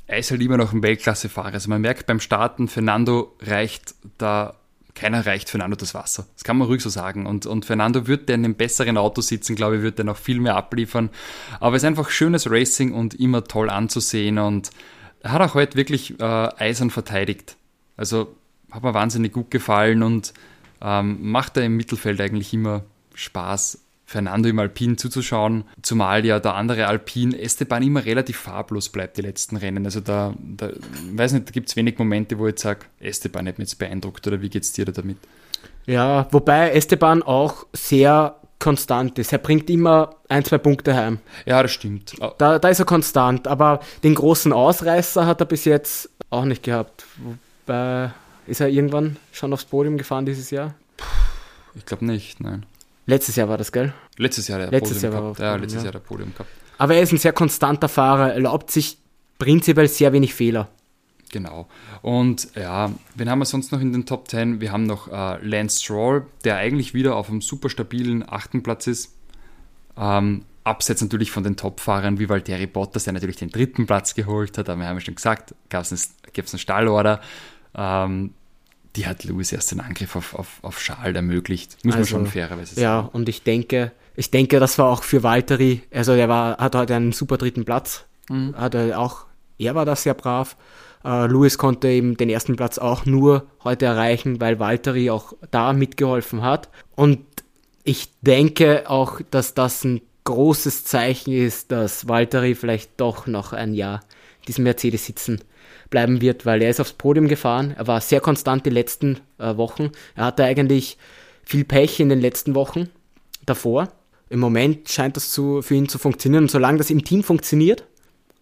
Er 0.08 0.18
ist 0.18 0.32
halt 0.32 0.42
immer 0.42 0.58
noch 0.58 0.74
ein 0.74 0.82
Weltklasse-Fahrer. 0.82 1.54
Also 1.54 1.70
man 1.70 1.82
merkt 1.82 2.08
beim 2.08 2.20
Starten, 2.20 2.68
Fernando 2.68 3.36
reicht 3.42 3.94
da 4.18 4.59
keiner 5.00 5.26
reicht 5.26 5.50
Fernando 5.50 5.76
das 5.76 5.94
Wasser. 5.94 6.28
Das 6.36 6.44
kann 6.44 6.58
man 6.58 6.68
ruhig 6.68 6.82
so 6.82 6.90
sagen. 6.90 7.26
Und, 7.26 7.46
und 7.46 7.66
Fernando 7.66 8.08
wird 8.08 8.28
der 8.28 8.36
in 8.36 8.46
einem 8.46 8.56
besseren 8.56 8.98
Auto 8.98 9.22
sitzen, 9.22 9.56
glaube 9.56 9.78
ich, 9.78 9.82
wird 9.82 9.98
der 9.98 10.06
noch 10.06 10.18
viel 10.18 10.40
mehr 10.40 10.56
abliefern. 10.56 11.10
Aber 11.60 11.76
es 11.76 11.84
ist 11.84 11.88
einfach 11.88 12.10
schönes 12.10 12.50
Racing 12.52 12.94
und 12.94 13.14
immer 13.16 13.46
toll 13.46 13.70
anzusehen. 13.70 14.38
Und 14.38 14.72
er 15.22 15.32
hat 15.32 15.42
auch 15.42 15.54
heute 15.54 15.78
wirklich 15.78 16.20
äh, 16.20 16.24
eisern 16.24 16.90
verteidigt. 16.90 17.56
Also 17.96 18.36
hat 18.72 18.84
mir 18.84 18.94
wahnsinnig 18.94 19.32
gut 19.32 19.52
gefallen 19.52 20.04
und 20.04 20.34
ähm, 20.82 21.32
macht 21.32 21.58
er 21.58 21.64
im 21.64 21.78
Mittelfeld 21.78 22.20
eigentlich 22.22 22.54
immer 22.54 22.84
Spaß. 23.16 23.80
Fernando 24.10 24.50
im 24.50 24.58
Alpin 24.58 24.98
zuzuschauen, 24.98 25.66
zumal 25.84 26.26
ja 26.26 26.40
der 26.40 26.56
andere 26.56 26.88
Alpin 26.88 27.32
Esteban 27.32 27.84
immer 27.84 28.06
relativ 28.06 28.38
farblos 28.38 28.90
bleibt, 28.90 29.18
die 29.18 29.22
letzten 29.22 29.56
Rennen. 29.56 29.86
Also 29.86 30.00
da, 30.00 30.34
da 30.40 30.72
weiß 31.14 31.34
nicht, 31.34 31.48
da 31.48 31.52
gibt 31.52 31.70
es 31.70 31.76
wenig 31.76 32.00
Momente, 32.00 32.40
wo 32.40 32.48
ich 32.48 32.58
sage, 32.58 32.88
Esteban 33.00 33.48
hat 33.48 33.60
mich 33.60 33.68
jetzt 33.68 33.78
beeindruckt 33.78 34.26
oder 34.26 34.42
wie 34.42 34.50
geht 34.50 34.64
es 34.64 34.74
dir 34.74 34.86
da 34.86 34.94
damit? 34.94 35.18
Ja, 35.86 36.28
wobei 36.32 36.72
Esteban 36.72 37.22
auch 37.22 37.68
sehr 37.72 38.34
konstant 38.58 39.20
ist. 39.20 39.32
Er 39.32 39.38
bringt 39.38 39.70
immer 39.70 40.16
ein, 40.28 40.44
zwei 40.44 40.58
Punkte 40.58 40.96
heim. 40.96 41.20
Ja, 41.46 41.62
das 41.62 41.72
stimmt. 41.72 42.16
Da, 42.40 42.58
da 42.58 42.68
ist 42.68 42.80
er 42.80 42.86
konstant, 42.86 43.48
aber 43.48 43.80
den 44.02 44.16
großen 44.16 44.52
Ausreißer 44.52 45.28
hat 45.28 45.40
er 45.40 45.46
bis 45.46 45.66
jetzt 45.66 46.10
auch 46.32 46.46
nicht 46.46 46.64
gehabt. 46.64 47.06
Wobei, 47.68 48.10
ist 48.48 48.60
er 48.60 48.70
irgendwann 48.70 49.18
schon 49.32 49.54
aufs 49.54 49.66
Podium 49.66 50.00
gefahren 50.00 50.26
dieses 50.26 50.50
Jahr? 50.50 50.74
Ich 51.76 51.86
glaube 51.86 52.06
nicht, 52.06 52.40
nein. 52.40 52.66
Letztes 53.10 53.36
Jahr 53.38 53.50
war 53.50 53.58
das, 53.58 53.72
gell? 53.72 53.92
Letztes 54.18 54.48
Jahr 54.48 54.60
der 54.60 54.70
letztes 54.70 55.02
Podium 55.02 55.14
Jahr. 55.14 55.40
War 55.40 55.46
ja, 55.46 55.56
letztes 55.56 55.82
ja. 55.82 55.86
Jahr 55.86 55.94
der 55.94 56.00
Podium 56.00 56.32
gehabt. 56.32 56.50
Aber 56.78 56.94
er 56.94 57.02
ist 57.02 57.12
ein 57.12 57.18
sehr 57.18 57.34
konstanter 57.34 57.90
Fahrer, 57.90 58.34
erlaubt 58.34 58.70
sich 58.70 59.00
prinzipiell 59.40 59.88
sehr 59.88 60.14
wenig 60.14 60.36
Fehler. 60.36 60.70
Genau. 61.32 61.68
Und 62.04 62.50
ja, 62.56 62.92
wen 63.16 63.30
haben 63.30 63.40
wir 63.40 63.46
sonst 63.46 63.72
noch 63.72 63.82
in 63.82 63.94
den 63.94 64.06
Top 64.06 64.28
10? 64.28 64.62
Wir 64.62 64.72
haben 64.72 64.84
noch 64.84 65.08
äh, 65.08 65.44
Lance 65.44 65.82
Stroll, 65.82 66.28
der 66.44 66.58
eigentlich 66.58 66.94
wieder 66.94 67.16
auf 67.16 67.30
einem 67.30 67.42
super 67.42 67.70
stabilen 67.70 68.24
achten 68.28 68.62
Platz 68.62 68.86
ist. 68.86 69.16
Ähm, 69.98 70.46
abseits 70.64 71.02
natürlich 71.02 71.32
von 71.32 71.44
den 71.44 71.56
Top-Fahrern 71.56 72.20
wie 72.20 72.30
Valtteri 72.30 72.68
Bottas, 72.68 73.06
der 73.06 73.14
natürlich 73.14 73.38
den 73.38 73.50
dritten 73.50 73.88
Platz 73.88 74.14
geholt 74.14 74.56
hat. 74.60 74.70
Aber 74.70 74.82
wir 74.82 74.88
haben 74.88 74.98
ja 74.98 75.02
schon 75.02 75.16
gesagt, 75.16 75.56
gab 75.70 75.82
es 75.82 75.92
einen, 75.92 76.48
einen 76.48 76.60
Stallorder. 76.60 77.22
Ähm, 77.76 78.36
die 78.96 79.06
hat 79.06 79.24
Lewis 79.24 79.52
erst 79.52 79.72
den 79.72 79.80
Angriff 79.80 80.16
auf, 80.16 80.34
auf, 80.34 80.60
auf 80.62 80.80
Schal 80.80 81.16
ermöglicht. 81.16 81.78
Muss 81.84 81.96
also, 81.96 82.18
man 82.18 82.26
schon 82.26 82.32
fairerweise 82.32 82.76
sagen. 82.76 82.84
Ja, 82.84 83.00
und 83.00 83.30
ich 83.30 83.44
denke, 83.44 83.92
ich 84.16 84.32
denke, 84.32 84.60
das 84.60 84.78
war 84.78 84.88
auch 84.88 85.04
für 85.04 85.24
Valtteri, 85.24 85.84
also 85.92 86.14
er 86.14 86.30
war, 86.30 86.58
hat 86.58 86.76
heute 86.76 86.96
einen 86.96 87.12
super 87.12 87.38
dritten 87.38 87.66
Platz. 87.66 88.06
Mhm. 88.30 88.56
Hat 88.56 88.76
er 88.76 89.00
auch, 89.00 89.26
er 89.58 89.76
war 89.76 89.86
da 89.86 89.96
sehr 89.96 90.14
brav. 90.14 90.56
Uh, 91.02 91.28
Lewis 91.28 91.58
konnte 91.58 91.88
eben 91.88 92.18
den 92.18 92.30
ersten 92.30 92.58
Platz 92.58 92.78
auch 92.78 93.06
nur 93.06 93.48
heute 93.64 93.86
erreichen, 93.86 94.42
weil 94.42 94.60
Valtteri 94.60 95.10
auch 95.10 95.32
da 95.50 95.72
mitgeholfen 95.72 96.42
hat. 96.42 96.68
Und 96.96 97.20
ich 97.86 98.10
denke 98.22 98.90
auch, 98.90 99.22
dass 99.32 99.54
das 99.54 99.86
ein 99.86 100.02
großes 100.26 100.84
Zeichen 100.84 101.32
ist, 101.32 101.72
dass 101.72 102.10
Valtteri 102.10 102.54
vielleicht 102.54 103.00
doch 103.00 103.28
noch 103.28 103.54
ein 103.54 103.74
Jahr 103.74 104.02
diesen 104.46 104.66
Mercedes 104.66 105.06
sitzen 105.06 105.42
bleiben 105.90 106.22
wird, 106.22 106.46
weil 106.46 106.62
er 106.62 106.70
ist 106.70 106.80
aufs 106.80 106.94
Podium 106.94 107.28
gefahren. 107.28 107.74
Er 107.78 107.88
war 107.88 108.02
sehr 108.02 108.22
konstant 108.22 108.66
die 108.66 108.72
letzten 108.72 109.20
äh, 109.38 109.58
Wochen. 109.58 109.92
Er 110.16 110.26
hatte 110.26 110.44
eigentlich 110.44 110.98
viel 111.44 111.64
Pech 111.64 112.00
in 112.00 112.10
den 112.10 112.22
letzten 112.22 112.56
Wochen 112.56 112.90
davor. 113.46 113.92
Im 114.30 114.40
Moment 114.40 114.90
scheint 114.90 115.16
das 115.16 115.32
zu, 115.32 115.62
für 115.62 115.76
ihn 115.76 115.90
zu 115.90 115.98
funktionieren. 115.98 116.44
Und 116.44 116.52
solange 116.52 116.78
das 116.78 116.92
im 116.92 117.04
Team 117.04 117.24
funktioniert, 117.24 117.86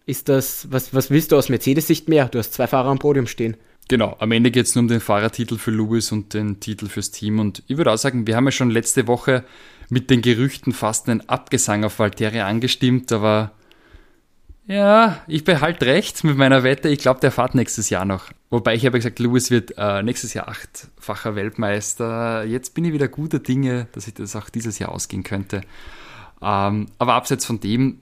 ist 0.04 0.28
das, 0.28 0.68
was, 0.70 0.94
was 0.94 1.10
willst 1.10 1.32
du 1.32 1.36
aus 1.36 1.48
Mercedes-Sicht 1.48 2.08
mehr? 2.08 2.26
Du 2.28 2.38
hast 2.38 2.52
zwei 2.52 2.66
Fahrer 2.66 2.88
am 2.88 2.98
Podium 2.98 3.26
stehen. 3.26 3.56
Genau, 3.88 4.16
am 4.18 4.32
Ende 4.32 4.50
geht 4.50 4.66
es 4.66 4.74
nur 4.74 4.82
um 4.82 4.88
den 4.88 5.00
Fahrertitel 5.00 5.56
für 5.56 5.70
Lewis 5.70 6.12
und 6.12 6.34
den 6.34 6.60
Titel 6.60 6.88
fürs 6.88 7.10
Team. 7.10 7.38
Und 7.38 7.62
ich 7.66 7.78
würde 7.78 7.90
auch 7.90 7.96
sagen, 7.96 8.26
wir 8.26 8.36
haben 8.36 8.44
ja 8.44 8.50
schon 8.50 8.70
letzte 8.70 9.06
Woche 9.06 9.44
mit 9.88 10.10
den 10.10 10.20
Gerüchten 10.20 10.74
fast 10.74 11.08
einen 11.08 11.26
Abgesang 11.28 11.84
auf 11.84 11.98
Valtteri 11.98 12.40
angestimmt, 12.40 13.10
aber 13.12 13.52
ja, 14.68 15.20
ich 15.26 15.44
behalte 15.44 15.86
recht 15.86 16.22
mit 16.24 16.36
meiner 16.36 16.62
Wette. 16.62 16.90
Ich 16.90 16.98
glaube, 16.98 17.20
der 17.20 17.32
fährt 17.32 17.54
nächstes 17.54 17.88
Jahr 17.88 18.04
noch. 18.04 18.26
Wobei 18.50 18.74
ich 18.74 18.84
habe 18.84 18.98
gesagt, 18.98 19.18
Lewis 19.18 19.50
wird 19.50 19.74
äh, 19.78 20.02
nächstes 20.02 20.34
Jahr 20.34 20.48
achtfacher 20.48 21.34
Weltmeister. 21.34 22.44
Jetzt 22.44 22.74
bin 22.74 22.84
ich 22.84 22.92
wieder 22.92 23.08
guter 23.08 23.38
Dinge, 23.38 23.88
dass 23.92 24.06
ich 24.06 24.14
das 24.14 24.36
auch 24.36 24.50
dieses 24.50 24.78
Jahr 24.78 24.90
ausgehen 24.90 25.22
könnte. 25.22 25.62
Ähm, 26.42 26.86
aber 26.98 27.14
abseits 27.14 27.46
von 27.46 27.60
dem, 27.60 28.00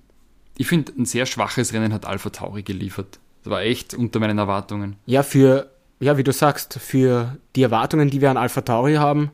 ich 0.59 0.67
finde, 0.67 0.93
ein 0.99 1.05
sehr 1.05 1.25
schwaches 1.27 1.73
Rennen 1.73 1.93
hat 1.93 2.05
Alpha 2.05 2.31
Tauri 2.31 2.65
geliefert. 2.65 3.21
Das 3.45 3.51
war 3.53 3.63
echt 3.63 3.95
unter 3.95 4.19
meinen 4.19 4.39
Erwartungen. 4.39 4.97
Ja, 5.07 5.23
für, 5.23 5.71
ja, 6.01 6.19
wie 6.19 6.25
du 6.25 6.33
sagst, 6.33 6.81
für 6.81 7.37
die 7.55 7.63
Erwartungen, 7.63 8.11
die 8.11 8.21
wir 8.21 8.31
an 8.31 8.37
Alpha 8.37 8.63
Tauri 8.63 8.95
haben, 8.95 9.31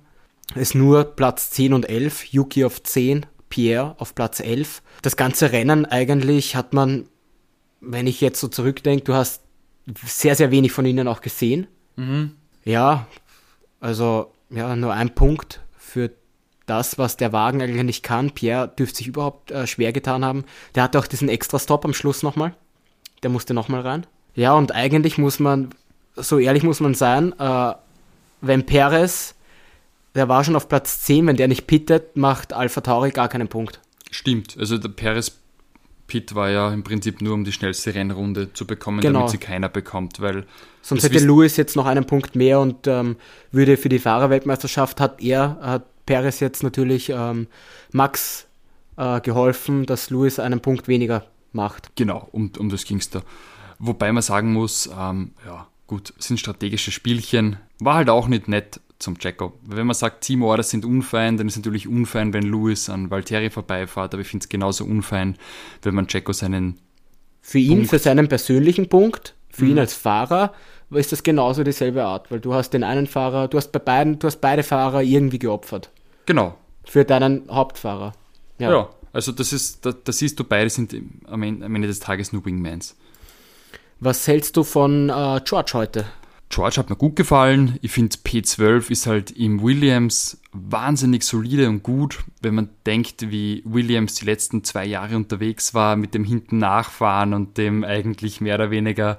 ist 0.55 0.75
nur 0.75 1.05
Platz 1.05 1.51
10 1.51 1.73
und 1.73 1.88
11, 1.88 2.27
Yuki 2.27 2.64
auf 2.66 2.83
10, 2.83 3.25
Pierre 3.49 3.95
auf 3.99 4.14
Platz 4.14 4.40
11. 4.40 4.83
Das 5.01 5.16
ganze 5.16 5.53
Rennen 5.53 5.87
eigentlich 5.87 6.57
hat 6.57 6.75
man 6.75 7.07
wenn 7.83 8.07
ich 8.07 8.21
jetzt 8.21 8.40
so 8.40 8.49
zurückdenke, 8.49 9.05
du 9.05 9.14
hast 9.14 9.42
sehr, 10.05 10.37
sehr 10.37 10.51
wenig 10.51 10.73
von 10.73 10.87
ihnen 10.87 11.09
auch 11.09 11.21
gesehen. 11.21 11.66
Mhm. 11.97 12.33
Ja, 12.64 13.07
also 13.81 14.33
ja, 14.51 14.77
nur 14.77 14.92
ein 14.92 15.14
Punkt 15.14 15.61
für 15.77 16.11
das, 16.66 16.97
was 16.97 17.16
der 17.16 17.33
Wagen 17.33 17.61
eigentlich 17.61 17.83
nicht 17.83 18.03
kann. 18.03 18.31
Pierre 18.31 18.68
dürfte 18.68 18.99
sich 18.99 19.09
überhaupt 19.09 19.51
äh, 19.51 19.66
schwer 19.66 19.92
getan 19.92 20.25
haben. 20.25 20.45
Der 20.75 20.85
hatte 20.85 20.99
auch 20.99 21.07
diesen 21.07 21.29
extra 21.29 21.59
Stop 21.59 21.85
am 21.85 21.92
Schluss 21.92 22.23
nochmal. 22.23 22.55
Der 23.23 23.31
musste 23.31 23.53
nochmal 23.53 23.81
rein. 23.81 24.07
Ja, 24.35 24.55
und 24.55 24.73
eigentlich 24.73 25.18
muss 25.18 25.40
man, 25.40 25.71
so 26.14 26.38
ehrlich 26.38 26.62
muss 26.62 26.81
man 26.81 26.95
sein, 26.95 27.38
äh, 27.38 27.75
wenn 28.40 28.64
Perez, 28.64 29.35
der 30.14 30.29
war 30.29 30.45
schon 30.45 30.57
auf 30.57 30.68
Platz 30.68 31.03
10, 31.03 31.27
wenn 31.27 31.37
der 31.37 31.49
nicht 31.49 31.66
pittet, 31.66 32.16
macht 32.16 32.53
Alpha 32.53 32.81
Tauri 32.81 33.11
gar 33.11 33.29
keinen 33.29 33.49
Punkt. 33.49 33.81
Stimmt, 34.11 34.57
also 34.59 34.79
der 34.79 34.90
Perez 34.90 35.41
Pit 36.07 36.35
war 36.35 36.51
ja 36.51 36.73
im 36.73 36.83
Prinzip 36.83 37.23
nur, 37.23 37.35
um 37.35 37.45
die 37.45 37.53
schnellste 37.53 37.95
Rennrunde 37.95 38.53
zu 38.53 38.67
bekommen, 38.67 39.01
genau. 39.01 39.21
damit 39.21 39.31
sie 39.31 39.38
keiner 39.38 39.69
bekommt, 39.69 40.21
weil. 40.21 40.45
Sonst 40.83 41.05
hätte 41.05 41.21
Lewis 41.21 41.57
jetzt 41.57 41.77
noch 41.77 41.87
einen 41.87 42.05
Punkt 42.05 42.35
mehr 42.35 42.61
und 42.61 42.87
ähm, 42.87 43.17
würde 43.53 43.77
für 43.77 43.88
die 43.88 43.99
Fahrerweltmeisterschaft 43.99 45.01
hat 45.01 45.23
er, 45.23 45.59
hat 45.61 45.85
Perez 46.07 46.41
jetzt 46.41 46.62
natürlich 46.62 47.09
ähm, 47.09 47.47
Max 47.93 48.47
äh, 48.97 49.21
geholfen, 49.21 49.87
dass 49.87 50.11
Lewis 50.11 50.38
einen 50.38 50.61
Punkt 50.61 50.88
weniger 50.88 51.25
macht. 51.53 51.91
Genau, 51.97 52.29
um, 52.33 52.51
um 52.59 52.69
das 52.69 52.85
ging 52.85 52.99
es 52.99 53.11
da. 53.11 53.23
Wobei 53.79 54.12
man 54.12 54.23
sagen 54.23 54.53
muss, 54.53 54.91
ähm, 54.99 55.33
ja, 55.47 55.67
gut, 55.87 56.15
sind 56.19 56.41
strategische 56.41 56.91
Spielchen. 56.91 57.57
War 57.79 57.95
halt 57.95 58.11
auch 58.11 58.29
nicht 58.29 58.49
nett 58.49 58.81
zum 59.03 59.19
Checo. 59.19 59.53
Wenn 59.62 59.87
man 59.87 59.95
sagt, 59.95 60.23
Team 60.23 60.43
Orders 60.43 60.71
sind 60.71 60.85
unfein, 60.85 61.37
dann 61.37 61.47
ist 61.47 61.55
es 61.55 61.59
natürlich 61.59 61.88
unfein, 61.88 62.33
wenn 62.33 62.45
Lewis 62.45 62.88
an 62.88 63.11
Valtteri 63.11 63.51
vorbeifährt, 63.51 64.15
aber 64.15 64.23
ich 64.23 64.29
finde 64.29 64.45
es 64.45 64.49
genauso 64.49 64.85
unfein, 64.85 65.37
wenn 65.83 65.95
man 65.95 66.07
Checo 66.07 66.33
seinen. 66.33 66.79
Für 67.41 67.59
ihn, 67.59 67.79
Punkt 67.79 67.91
für 67.91 67.99
seinen 67.99 68.29
persönlichen 68.29 68.88
Punkt, 68.88 69.35
für 69.51 69.65
mhm. 69.65 69.73
ihn 69.73 69.79
als 69.81 69.95
Fahrer, 69.95 70.55
ist 70.91 71.12
das 71.12 71.23
genauso 71.23 71.65
dieselbe 71.65 72.05
Art, 72.05 72.31
weil 72.31 72.41
du 72.41 72.55
hast 72.55 72.71
den 72.71 72.85
einen 72.85 73.07
Fahrer, 73.07 73.49
du 73.49 73.57
hast 73.59 73.73
bei 73.73 73.79
beiden, 73.79 74.19
du 74.19 74.27
hast 74.27 74.41
beide 74.41 74.62
Fahrer 74.62 75.03
irgendwie 75.03 75.38
geopfert. 75.38 75.91
Genau. 76.27 76.55
Für 76.85 77.05
deinen 77.05 77.49
Hauptfahrer. 77.51 78.12
Ja, 78.59 78.71
ja 78.71 78.88
also 79.12 79.33
das 79.33 79.53
ist, 79.53 79.85
da, 79.85 79.93
da, 79.93 80.12
siehst 80.12 80.38
du, 80.38 80.45
beide 80.45 80.71
sind 80.71 80.95
am 81.27 81.43
Ende, 81.43 81.67
am 81.67 81.75
Ende 81.75 81.88
des 81.88 82.01
Tages 82.01 82.33
nur 82.33 82.45
Wingmans. 82.45 82.97
Was 84.01 84.27
hältst 84.27 84.57
du 84.57 84.65
von 84.65 85.11
äh, 85.11 85.41
George 85.45 85.73
heute? 85.75 86.07
George 86.53 86.77
hat 86.77 86.91
mir 86.91 86.97
gut 86.97 87.17
gefallen. 87.17 87.79
Ich 87.81 87.93
finde 87.93 88.15
P12 88.15 88.91
ist 88.91 89.07
halt 89.07 89.31
im 89.31 89.62
Williams 89.62 90.38
wahnsinnig 90.53 91.23
solide 91.23 91.67
und 91.67 91.83
gut, 91.83 92.25
wenn 92.43 92.55
man 92.55 92.69
denkt, 92.85 93.31
wie 93.31 93.62
Williams 93.65 94.17
die 94.17 94.27
letzten 94.27 94.62
zwei 94.62 94.85
Jahre 94.85 95.17
unterwegs 95.17 95.73
war 95.73 95.97
mit 95.97 96.12
dem 96.12 96.25
hinten 96.25 96.59
nachfahren 96.59 97.33
und 97.33 97.57
dem 97.57 97.85
eigentlich 97.85 98.43
mehr 98.43 98.57
oder 98.57 98.71
weniger 98.71 99.19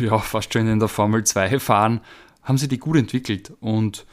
ja, 0.00 0.18
fast 0.18 0.52
schon 0.52 0.66
in 0.66 0.80
der 0.80 0.88
Formel 0.88 1.22
2 1.22 1.60
fahren, 1.60 2.00
haben 2.42 2.58
sie 2.58 2.66
die 2.66 2.78
gut 2.78 2.96
entwickelt 2.96 3.52
und 3.60 4.04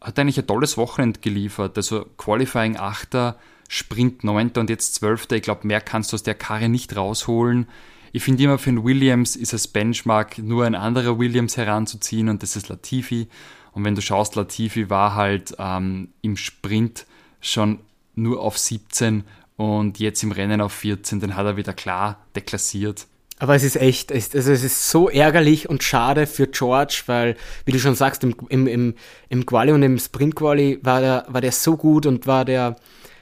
hat 0.00 0.18
eigentlich 0.18 0.38
ein 0.38 0.46
tolles 0.46 0.78
Wochenende 0.78 1.20
geliefert. 1.20 1.76
Also 1.76 2.06
Qualifying 2.16 2.78
8. 2.78 3.34
Sprint 3.68 4.24
9. 4.24 4.52
und 4.56 4.70
jetzt 4.70 4.94
12. 4.94 5.30
Ich 5.32 5.42
glaube, 5.42 5.66
mehr 5.66 5.82
kannst 5.82 6.12
du 6.12 6.14
aus 6.14 6.22
der 6.22 6.34
Karre 6.34 6.70
nicht 6.70 6.96
rausholen. 6.96 7.66
Ich 8.12 8.24
finde 8.24 8.42
immer 8.42 8.58
für 8.58 8.70
einen 8.70 8.84
Williams 8.84 9.36
ist 9.36 9.52
es 9.52 9.68
Benchmark, 9.68 10.38
nur 10.38 10.64
ein 10.64 10.74
anderer 10.74 11.18
Williams 11.18 11.56
heranzuziehen 11.56 12.28
und 12.28 12.42
das 12.42 12.56
ist 12.56 12.68
Latifi. 12.68 13.28
Und 13.72 13.84
wenn 13.84 13.94
du 13.94 14.02
schaust, 14.02 14.34
Latifi 14.34 14.90
war 14.90 15.14
halt 15.14 15.54
ähm, 15.58 16.08
im 16.22 16.36
Sprint 16.36 17.06
schon 17.40 17.78
nur 18.14 18.40
auf 18.40 18.58
17 18.58 19.24
und 19.56 19.98
jetzt 19.98 20.22
im 20.22 20.32
Rennen 20.32 20.60
auf 20.60 20.72
14, 20.72 21.20
den 21.20 21.36
hat 21.36 21.46
er 21.46 21.56
wieder 21.56 21.72
klar 21.72 22.24
deklassiert. 22.34 23.06
Aber 23.38 23.54
es 23.54 23.62
ist 23.62 23.76
echt, 23.76 24.10
es, 24.10 24.34
also 24.34 24.52
es 24.52 24.64
ist 24.64 24.90
so 24.90 25.08
ärgerlich 25.08 25.68
und 25.68 25.82
schade 25.82 26.26
für 26.26 26.46
George, 26.46 27.02
weil, 27.06 27.36
wie 27.64 27.72
du 27.72 27.78
schon 27.78 27.94
sagst, 27.94 28.22
im, 28.22 28.34
im, 28.50 28.66
im, 28.66 28.94
im 29.30 29.46
Quali 29.46 29.72
und 29.72 29.82
im 29.82 29.98
Sprint 29.98 30.36
Quali 30.36 30.78
war 30.82 31.00
der, 31.00 31.24
war 31.28 31.40
der 31.40 31.52
so 31.52 31.76
gut 31.76 32.04
und 32.04 32.26
war 32.26 32.44
der, 32.44 32.76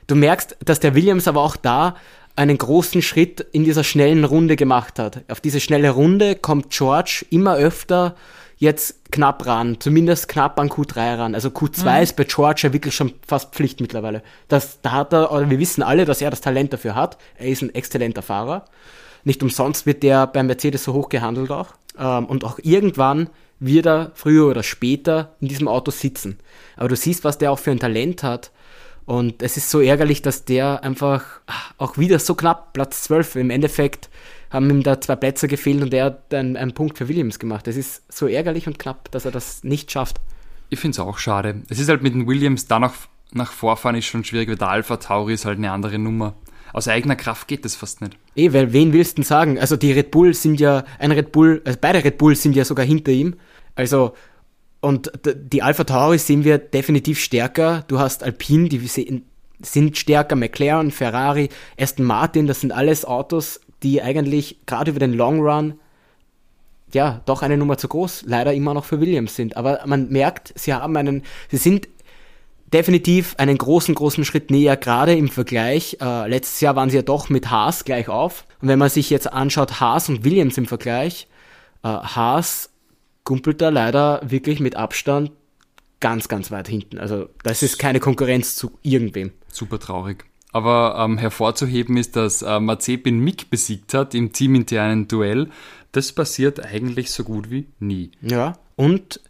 du 0.08 0.16
merkst, 0.16 0.56
dass 0.64 0.80
der 0.80 0.96
Williams 0.96 1.28
aber 1.28 1.42
auch 1.42 1.54
da 1.54 1.94
einen 2.38 2.56
großen 2.56 3.02
Schritt 3.02 3.44
in 3.52 3.64
dieser 3.64 3.82
schnellen 3.82 4.24
Runde 4.24 4.54
gemacht 4.54 4.98
hat. 4.98 5.22
Auf 5.28 5.40
diese 5.40 5.58
schnelle 5.58 5.90
Runde 5.90 6.36
kommt 6.36 6.70
George 6.70 7.26
immer 7.30 7.56
öfter 7.56 8.14
jetzt 8.58 9.10
knapp 9.10 9.44
ran, 9.46 9.76
zumindest 9.80 10.28
knapp 10.28 10.58
an 10.60 10.68
Q3 10.68 11.18
ran. 11.18 11.34
Also 11.34 11.48
Q2 11.48 11.96
mhm. 11.96 12.02
ist 12.02 12.16
bei 12.16 12.24
George 12.24 12.60
ja 12.64 12.72
wirklich 12.72 12.94
schon 12.94 13.12
fast 13.26 13.54
Pflicht 13.54 13.80
mittlerweile. 13.80 14.22
Das, 14.46 14.80
da 14.82 14.92
hat 14.92 15.12
er, 15.12 15.32
oder 15.32 15.50
wir 15.50 15.58
wissen 15.58 15.82
alle, 15.82 16.04
dass 16.04 16.22
er 16.22 16.30
das 16.30 16.40
Talent 16.40 16.72
dafür 16.72 16.94
hat. 16.94 17.18
Er 17.36 17.48
ist 17.48 17.62
ein 17.62 17.74
exzellenter 17.74 18.22
Fahrer. 18.22 18.64
Nicht 19.24 19.42
umsonst 19.42 19.84
wird 19.84 20.04
der 20.04 20.28
bei 20.28 20.42
Mercedes 20.42 20.84
so 20.84 20.92
hoch 20.92 21.08
gehandelt 21.08 21.50
auch. 21.50 21.74
Ähm, 21.98 22.26
und 22.26 22.44
auch 22.44 22.60
irgendwann 22.62 23.30
wird 23.58 23.86
er 23.86 24.12
früher 24.14 24.46
oder 24.46 24.62
später 24.62 25.34
in 25.40 25.48
diesem 25.48 25.66
Auto 25.66 25.90
sitzen. 25.90 26.38
Aber 26.76 26.88
du 26.88 26.94
siehst, 26.94 27.24
was 27.24 27.38
der 27.38 27.50
auch 27.50 27.58
für 27.58 27.72
ein 27.72 27.80
Talent 27.80 28.22
hat. 28.22 28.52
Und 29.08 29.42
es 29.42 29.56
ist 29.56 29.70
so 29.70 29.80
ärgerlich, 29.80 30.20
dass 30.20 30.44
der 30.44 30.84
einfach 30.84 31.24
auch 31.78 31.96
wieder 31.96 32.18
so 32.18 32.34
knapp, 32.34 32.74
Platz 32.74 33.04
12, 33.04 33.36
im 33.36 33.48
Endeffekt 33.48 34.10
haben 34.50 34.68
ihm 34.68 34.82
da 34.82 35.00
zwei 35.00 35.16
Plätze 35.16 35.48
gefehlt 35.48 35.80
und 35.80 35.94
er 35.94 36.04
hat 36.04 36.34
einen, 36.34 36.58
einen 36.58 36.74
Punkt 36.74 36.98
für 36.98 37.08
Williams 37.08 37.38
gemacht. 37.38 37.66
Es 37.68 37.78
ist 37.78 38.02
so 38.12 38.26
ärgerlich 38.26 38.66
und 38.66 38.78
knapp, 38.78 39.10
dass 39.10 39.24
er 39.24 39.30
das 39.30 39.64
nicht 39.64 39.90
schafft. 39.90 40.18
Ich 40.68 40.78
finde 40.78 40.96
es 40.96 40.98
auch 40.98 41.16
schade. 41.16 41.62
Es 41.70 41.78
ist 41.78 41.88
halt 41.88 42.02
mit 42.02 42.12
den 42.12 42.26
Williams 42.26 42.66
da 42.66 42.78
nach, 42.78 42.92
nach 43.32 43.50
Vorfahren 43.50 43.96
ist 43.96 44.04
schon 44.04 44.24
schwierig, 44.24 44.50
weil 44.50 44.56
der 44.56 44.68
Alpha 44.68 44.98
Tauri 44.98 45.32
ist 45.32 45.46
halt 45.46 45.56
eine 45.56 45.72
andere 45.72 45.98
Nummer. 45.98 46.34
Aus 46.74 46.86
eigener 46.86 47.16
Kraft 47.16 47.48
geht 47.48 47.64
das 47.64 47.76
fast 47.76 48.02
nicht. 48.02 48.14
Eh, 48.36 48.52
weil 48.52 48.74
wen 48.74 48.92
willst 48.92 49.12
du 49.12 49.22
denn 49.22 49.24
sagen? 49.24 49.58
Also 49.58 49.76
die 49.76 49.92
Red 49.92 50.10
Bull 50.10 50.34
sind 50.34 50.60
ja, 50.60 50.84
ein 50.98 51.12
Red 51.12 51.32
Bull, 51.32 51.62
also 51.64 51.78
beide 51.80 52.04
Red 52.04 52.18
Bull 52.18 52.36
sind 52.36 52.54
ja 52.54 52.66
sogar 52.66 52.84
hinter 52.84 53.12
ihm. 53.12 53.36
Also 53.74 54.12
und 54.80 55.10
die 55.24 55.62
Alpha 55.62 55.84
Tauri 55.84 56.18
sehen 56.18 56.44
wir 56.44 56.58
definitiv 56.58 57.18
stärker. 57.20 57.84
Du 57.88 57.98
hast 57.98 58.22
Alpine, 58.22 58.68
die 58.68 59.22
sind 59.60 59.98
stärker, 59.98 60.36
McLaren, 60.36 60.90
Ferrari, 60.90 61.48
Aston 61.78 62.04
Martin, 62.04 62.46
das 62.46 62.60
sind 62.60 62.72
alles 62.72 63.04
Autos, 63.04 63.60
die 63.82 64.02
eigentlich 64.02 64.58
gerade 64.66 64.90
über 64.92 65.00
den 65.00 65.12
Long 65.12 65.40
Run 65.40 65.74
ja 66.92 67.20
doch 67.26 67.42
eine 67.42 67.56
Nummer 67.56 67.76
zu 67.76 67.88
groß 67.88 68.24
leider 68.26 68.54
immer 68.54 68.74
noch 68.74 68.84
für 68.84 69.00
Williams 69.00 69.36
sind. 69.36 69.56
Aber 69.56 69.80
man 69.86 70.08
merkt, 70.08 70.52
sie 70.56 70.72
haben 70.72 70.96
einen, 70.96 71.22
sie 71.50 71.56
sind 71.56 71.88
definitiv 72.72 73.34
einen 73.38 73.58
großen, 73.58 73.94
großen 73.94 74.24
Schritt 74.24 74.50
näher, 74.50 74.76
gerade 74.76 75.14
im 75.14 75.28
Vergleich. 75.28 75.98
Äh, 76.00 76.28
letztes 76.28 76.60
Jahr 76.60 76.76
waren 76.76 76.90
sie 76.90 76.96
ja 76.96 77.02
doch 77.02 77.28
mit 77.28 77.50
Haas 77.50 77.84
gleich 77.84 78.08
auf. 78.08 78.46
Und 78.60 78.68
wenn 78.68 78.78
man 78.78 78.90
sich 78.90 79.10
jetzt 79.10 79.32
anschaut, 79.32 79.80
Haas 79.80 80.08
und 80.08 80.24
Williams 80.24 80.58
im 80.58 80.66
Vergleich, 80.66 81.28
äh, 81.82 81.88
Haas 81.88 82.70
kumpelt 83.28 83.60
da 83.60 83.68
leider 83.68 84.22
wirklich 84.24 84.58
mit 84.58 84.74
Abstand 84.74 85.32
ganz, 86.00 86.28
ganz 86.28 86.50
weit 86.50 86.66
hinten. 86.66 86.98
Also 86.98 87.28
das 87.42 87.62
ist 87.62 87.78
keine 87.78 88.00
Konkurrenz 88.00 88.56
zu 88.56 88.78
irgendwem. 88.80 89.32
Super 89.48 89.78
traurig. 89.78 90.24
Aber 90.54 90.96
ähm, 90.98 91.18
hervorzuheben 91.18 91.98
ist, 91.98 92.16
dass 92.16 92.40
äh, 92.40 92.58
Mazepin 92.58 93.18
Mick 93.18 93.50
besiegt 93.50 93.92
hat 93.92 94.14
im 94.14 94.32
teaminternen 94.32 95.08
Duell. 95.08 95.50
Das 95.92 96.10
passiert 96.12 96.64
eigentlich 96.64 97.10
so 97.10 97.22
gut 97.22 97.50
wie 97.50 97.66
nie. 97.80 98.12
Ja, 98.22 98.54
und 98.76 99.20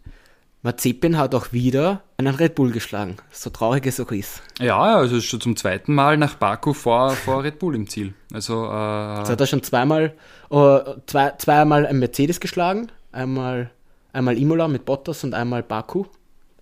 Mazepin 0.61 1.17
hat 1.17 1.35
auch 1.35 1.51
wieder 1.51 2.03
einen 2.15 2.35
Red 2.35 2.55
Bull 2.55 2.71
geschlagen, 2.71 3.17
so 3.31 3.49
traurig 3.49 3.85
es 3.85 3.99
auch 3.99 4.11
ist. 4.13 4.41
Ja, 4.61 4.79
also 4.79 5.19
schon 5.19 5.41
zum 5.41 5.57
zweiten 5.57 5.93
Mal 5.93 6.15
nach 6.15 6.35
Baku 6.35 6.71
vor, 6.71 7.11
vor 7.11 7.43
Red 7.43 7.59
Bull 7.59 7.75
im 7.75 7.89
Ziel. 7.89 8.13
Also, 8.31 8.63
äh, 8.63 9.17
Jetzt 9.17 9.29
hat 9.29 9.41
er 9.41 9.47
schon 9.47 9.63
zweimal, 9.63 10.13
uh, 10.51 10.79
zwei, 11.05 11.33
zweimal 11.37 11.85
ein 11.85 11.99
Mercedes 11.99 12.39
geschlagen, 12.39 12.89
einmal 13.11 13.71
Einmal 14.11 14.37
Imola 14.37 14.67
mit 14.67 14.85
Bottas 14.85 15.23
und 15.23 15.33
einmal 15.33 15.61
Baku, 15.63 16.05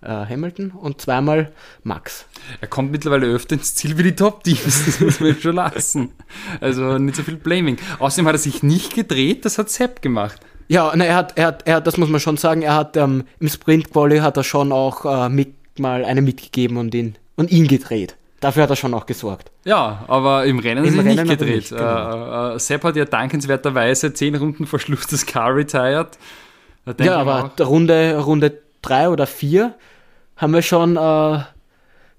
äh, 0.01 0.07
Hamilton 0.07 0.71
und 0.71 1.01
zweimal 1.01 1.51
Max. 1.83 2.25
Er 2.61 2.67
kommt 2.67 2.91
mittlerweile 2.91 3.27
öfter 3.27 3.55
ins 3.55 3.73
Ziel 3.75 3.97
wie 3.97 4.03
die 4.03 4.15
Top-Teams, 4.15 4.63
das 4.85 4.99
muss 4.99 5.19
man 5.19 5.35
schon 5.39 5.55
lassen. 5.55 6.11
Also 6.59 6.97
nicht 6.97 7.15
so 7.15 7.23
viel 7.23 7.37
Blaming. 7.37 7.77
Außerdem 7.99 8.27
hat 8.27 8.35
er 8.35 8.39
sich 8.39 8.63
nicht 8.63 8.93
gedreht, 8.93 9.45
das 9.45 9.57
hat 9.57 9.69
Sepp 9.69 10.01
gemacht. 10.01 10.39
Ja, 10.67 10.91
na, 10.95 11.05
er 11.05 11.15
hat, 11.15 11.37
er 11.37 11.47
hat, 11.47 11.67
er 11.67 11.75
hat, 11.77 11.87
das 11.87 11.97
muss 11.97 12.09
man 12.09 12.19
schon 12.19 12.35
sagen, 12.35 12.61
er 12.61 12.75
hat 12.75 12.97
ähm, 12.97 13.23
im 13.39 13.47
Sprint 13.47 13.91
Quali 13.91 14.17
hat 14.19 14.35
er 14.35 14.43
schon 14.43 14.73
auch 14.73 15.05
äh, 15.05 15.29
mit, 15.29 15.53
mal 15.79 16.03
eine 16.03 16.21
mitgegeben 16.21 16.77
und 16.77 16.93
ihn, 16.93 17.15
und 17.37 17.51
ihn 17.51 17.67
gedreht. 17.67 18.17
Dafür 18.41 18.63
hat 18.63 18.69
er 18.69 18.75
schon 18.75 18.93
auch 18.93 19.05
gesorgt. 19.05 19.49
Ja, 19.63 20.03
aber 20.07 20.45
im 20.45 20.59
Rennen 20.59 20.83
Im 20.83 20.91
ist 20.91 20.97
er 20.97 21.05
Rennen 21.05 21.27
nicht 21.27 21.39
gedreht. 21.39 21.55
Nicht, 21.55 21.69
genau. 21.69 22.51
äh, 22.51 22.55
äh, 22.55 22.59
Sepp 22.59 22.83
hat 22.83 22.95
ja 22.97 23.05
dankenswerterweise 23.05 24.13
zehn 24.13 24.35
Runden 24.35 24.67
vor 24.67 24.79
Schluss 24.79 25.07
das 25.07 25.25
Car 25.25 25.55
retired 25.55 26.17
ja, 26.99 27.17
aber 27.17 27.51
Runde, 27.59 28.17
Runde 28.19 28.61
drei 28.81 29.09
oder 29.09 29.27
vier 29.27 29.75
haben 30.35 30.53
wir 30.53 30.61
schon 30.61 30.97
äh, 30.97 31.39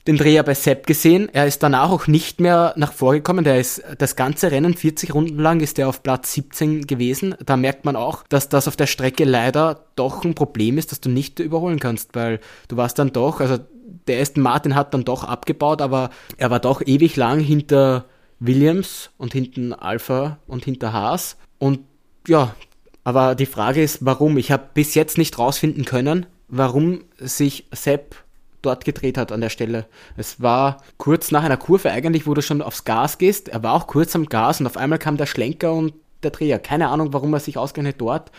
den 0.09 0.17
Dreher 0.17 0.43
bei 0.43 0.55
Sepp 0.55 0.87
gesehen. 0.87 1.29
Er 1.33 1.47
ist 1.47 1.63
danach 1.63 1.91
auch 1.91 2.07
nicht 2.07 2.41
mehr 2.41 2.73
nach 2.77 2.93
vorgekommen. 2.93 3.45
Der 3.45 3.61
ist 3.61 3.83
das 3.99 4.17
ganze 4.17 4.51
Rennen, 4.51 4.75
40 4.75 5.15
Runden 5.15 5.39
lang, 5.39 5.61
ist 5.61 5.79
er 5.79 5.89
auf 5.89 6.03
Platz 6.03 6.33
17 6.33 6.87
gewesen. 6.87 7.35
Da 7.45 7.57
merkt 7.57 7.85
man 7.85 7.95
auch, 7.95 8.25
dass 8.29 8.49
das 8.49 8.67
auf 8.69 8.77
der 8.77 8.87
Strecke 8.87 9.25
leider 9.25 9.85
doch 9.97 10.25
ein 10.25 10.35
Problem 10.35 10.79
ist, 10.79 10.93
dass 10.93 11.01
du 11.01 11.11
nicht 11.11 11.39
überholen 11.41 11.79
kannst, 11.79 12.15
weil 12.15 12.41
du 12.69 12.77
warst 12.77 12.99
dann 12.99 13.13
doch, 13.13 13.41
also 13.41 13.59
der 14.07 14.21
Aston 14.21 14.43
Martin 14.43 14.75
hat 14.75 14.95
dann 14.95 15.05
doch 15.05 15.25
abgebaut, 15.25 15.83
aber 15.83 16.11
er 16.39 16.51
war 16.51 16.61
doch 16.61 16.83
ewig 16.85 17.17
lang 17.17 17.41
hinter 17.41 18.07
Williams 18.41 19.11
und 19.19 19.33
hinten 19.33 19.75
Alpha 19.75 20.39
und 20.47 20.65
hinter 20.65 20.93
Haas. 20.93 21.37
Und 21.59 21.81
ja, 22.27 22.55
aber 23.09 23.35
die 23.35 23.47
Frage 23.47 23.83
ist, 23.83 24.05
warum? 24.05 24.37
Ich 24.37 24.53
habe 24.53 24.69
bis 24.75 24.95
jetzt 24.95 25.17
nicht 25.17 25.39
rausfinden 25.39 25.87
können, 25.87 26.27
warum 26.49 27.05
sich 27.17 27.65
Sepp 27.73 28.17
dort 28.61 28.85
gedreht 28.85 29.17
hat 29.17 29.33
an 29.33 29.41
der 29.41 29.49
Stelle. 29.49 29.87
Es 30.19 30.43
war 30.43 30.83
kurz 30.99 31.31
nach 31.31 31.43
einer 31.43 31.57
Kurve 31.57 31.91
eigentlich, 31.91 32.27
wo 32.27 32.35
du 32.35 32.43
schon 32.43 32.61
aufs 32.61 32.85
Gas 32.85 33.17
gehst. 33.17 33.49
Er 33.49 33.63
war 33.63 33.73
auch 33.73 33.87
kurz 33.87 34.15
am 34.15 34.27
Gas 34.27 34.61
und 34.61 34.67
auf 34.67 34.77
einmal 34.77 34.99
kam 34.99 35.17
der 35.17 35.25
Schlenker 35.25 35.73
und 35.73 35.95
der 36.23 36.33
Dreher. 36.33 36.59
Keine 36.59 36.89
Ahnung, 36.89 37.15
warum 37.15 37.33
er 37.33 37.41
sich 37.41 37.57
ausgerechnet 37.57 37.99
dort 37.99 38.31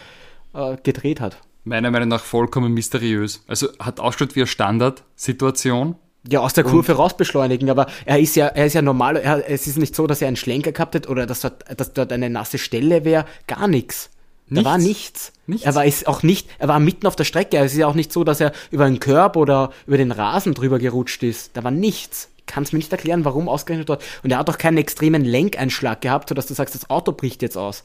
äh, 0.53 0.77
gedreht 0.84 1.19
hat. 1.19 1.38
Meiner 1.63 1.89
Meinung 1.89 2.10
nach 2.10 2.23
vollkommen 2.23 2.71
mysteriös. 2.71 3.43
Also 3.47 3.69
hat 3.79 3.99
ausschaut 3.99 4.36
wie 4.36 4.41
eine 4.41 4.47
Standardsituation. 4.47 5.95
Ja, 6.29 6.41
aus 6.41 6.53
der 6.53 6.63
Kurve 6.63 6.91
raus 6.91 7.17
beschleunigen, 7.17 7.71
aber 7.71 7.88
er 8.05 8.19
ist 8.19 8.36
ja, 8.36 8.45
er 8.45 8.67
ist 8.67 8.73
ja 8.73 8.84
normal, 8.84 9.15
er, 9.15 9.49
es 9.49 9.65
ist 9.65 9.79
nicht 9.79 9.95
so, 9.95 10.05
dass 10.05 10.21
er 10.21 10.27
einen 10.27 10.38
Schlenker 10.38 10.73
gehabt 10.73 10.93
hat 10.93 11.10
oder 11.10 11.25
dass 11.25 11.41
dort, 11.41 11.63
dass 11.75 11.93
dort 11.93 12.13
eine 12.13 12.29
nasse 12.29 12.60
Stelle 12.60 13.03
wäre, 13.03 13.25
gar 13.47 13.67
nichts. 13.67 14.12
Nichts. 14.49 14.63
Da 14.63 14.69
war 14.69 14.77
nichts. 14.77 15.33
nichts. 15.47 15.65
Er 15.65 15.75
war 15.75 15.85
ist 15.85 16.07
auch 16.07 16.23
nicht, 16.23 16.49
er 16.57 16.67
war 16.67 16.79
mitten 16.79 17.05
auf 17.07 17.15
der 17.15 17.23
Strecke. 17.23 17.57
Es 17.57 17.73
ist 17.73 17.77
ja 17.77 17.88
auch 17.88 17.93
nicht 17.93 18.12
so, 18.12 18.23
dass 18.23 18.41
er 18.41 18.51
über 18.71 18.85
den 18.85 18.99
Körb 18.99 19.35
oder 19.35 19.71
über 19.85 19.97
den 19.97 20.12
Rasen 20.12 20.53
drüber 20.53 20.79
gerutscht 20.79 21.23
ist. 21.23 21.55
Da 21.55 21.63
war 21.63 21.71
nichts. 21.71 22.29
Kann 22.47 22.63
es 22.63 22.71
mir 22.71 22.79
nicht 22.79 22.91
erklären, 22.91 23.25
warum 23.25 23.47
ausgerechnet 23.47 23.89
dort. 23.89 24.03
Und 24.23 24.31
er 24.31 24.39
hat 24.39 24.49
auch 24.49 24.57
keinen 24.57 24.77
extremen 24.77 25.23
Lenkeinschlag 25.23 26.01
gehabt, 26.01 26.29
sodass 26.29 26.47
du 26.47 26.55
sagst, 26.55 26.73
das 26.73 26.89
Auto 26.89 27.12
bricht 27.12 27.43
jetzt 27.43 27.57
aus. 27.57 27.83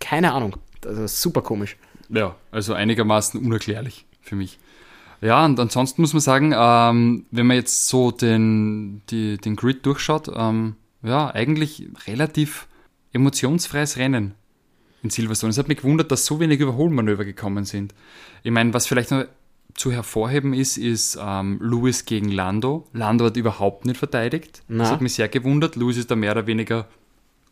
Keine 0.00 0.32
Ahnung. 0.32 0.56
Das 0.82 0.98
ist 0.98 1.22
super 1.22 1.40
komisch. 1.40 1.76
Ja, 2.10 2.36
also 2.50 2.74
einigermaßen 2.74 3.40
unerklärlich 3.40 4.04
für 4.20 4.36
mich. 4.36 4.58
Ja, 5.22 5.44
und 5.44 5.58
ansonsten 5.58 6.02
muss 6.02 6.12
man 6.12 6.20
sagen, 6.20 6.52
ähm, 6.54 7.26
wenn 7.30 7.46
man 7.46 7.56
jetzt 7.56 7.88
so 7.88 8.10
den, 8.10 9.02
die, 9.08 9.38
den 9.38 9.56
Grid 9.56 9.86
durchschaut, 9.86 10.28
ähm, 10.34 10.76
ja, 11.02 11.32
eigentlich 11.32 11.88
relativ 12.06 12.66
emotionsfreies 13.12 13.96
Rennen 13.96 14.34
in 15.02 15.10
Silverstone. 15.10 15.50
Es 15.50 15.58
hat 15.58 15.68
mich 15.68 15.78
gewundert, 15.78 16.10
dass 16.12 16.24
so 16.24 16.40
wenig 16.40 16.60
Überholmanöver 16.60 17.24
gekommen 17.24 17.64
sind. 17.64 17.94
Ich 18.42 18.50
meine, 18.50 18.72
was 18.74 18.86
vielleicht 18.86 19.10
noch 19.10 19.24
zu 19.74 19.90
hervorheben 19.90 20.54
ist, 20.54 20.76
ist 20.76 21.18
ähm, 21.20 21.58
Lewis 21.60 22.04
gegen 22.04 22.30
Lando. 22.30 22.86
Lando 22.92 23.26
hat 23.26 23.36
überhaupt 23.36 23.86
nicht 23.86 23.96
verteidigt. 23.96 24.62
Na. 24.68 24.84
Das 24.84 24.92
hat 24.92 25.00
mich 25.00 25.14
sehr 25.14 25.28
gewundert. 25.28 25.76
Lewis 25.76 25.96
ist 25.96 26.10
da 26.10 26.16
mehr 26.16 26.32
oder 26.32 26.46
weniger 26.46 26.86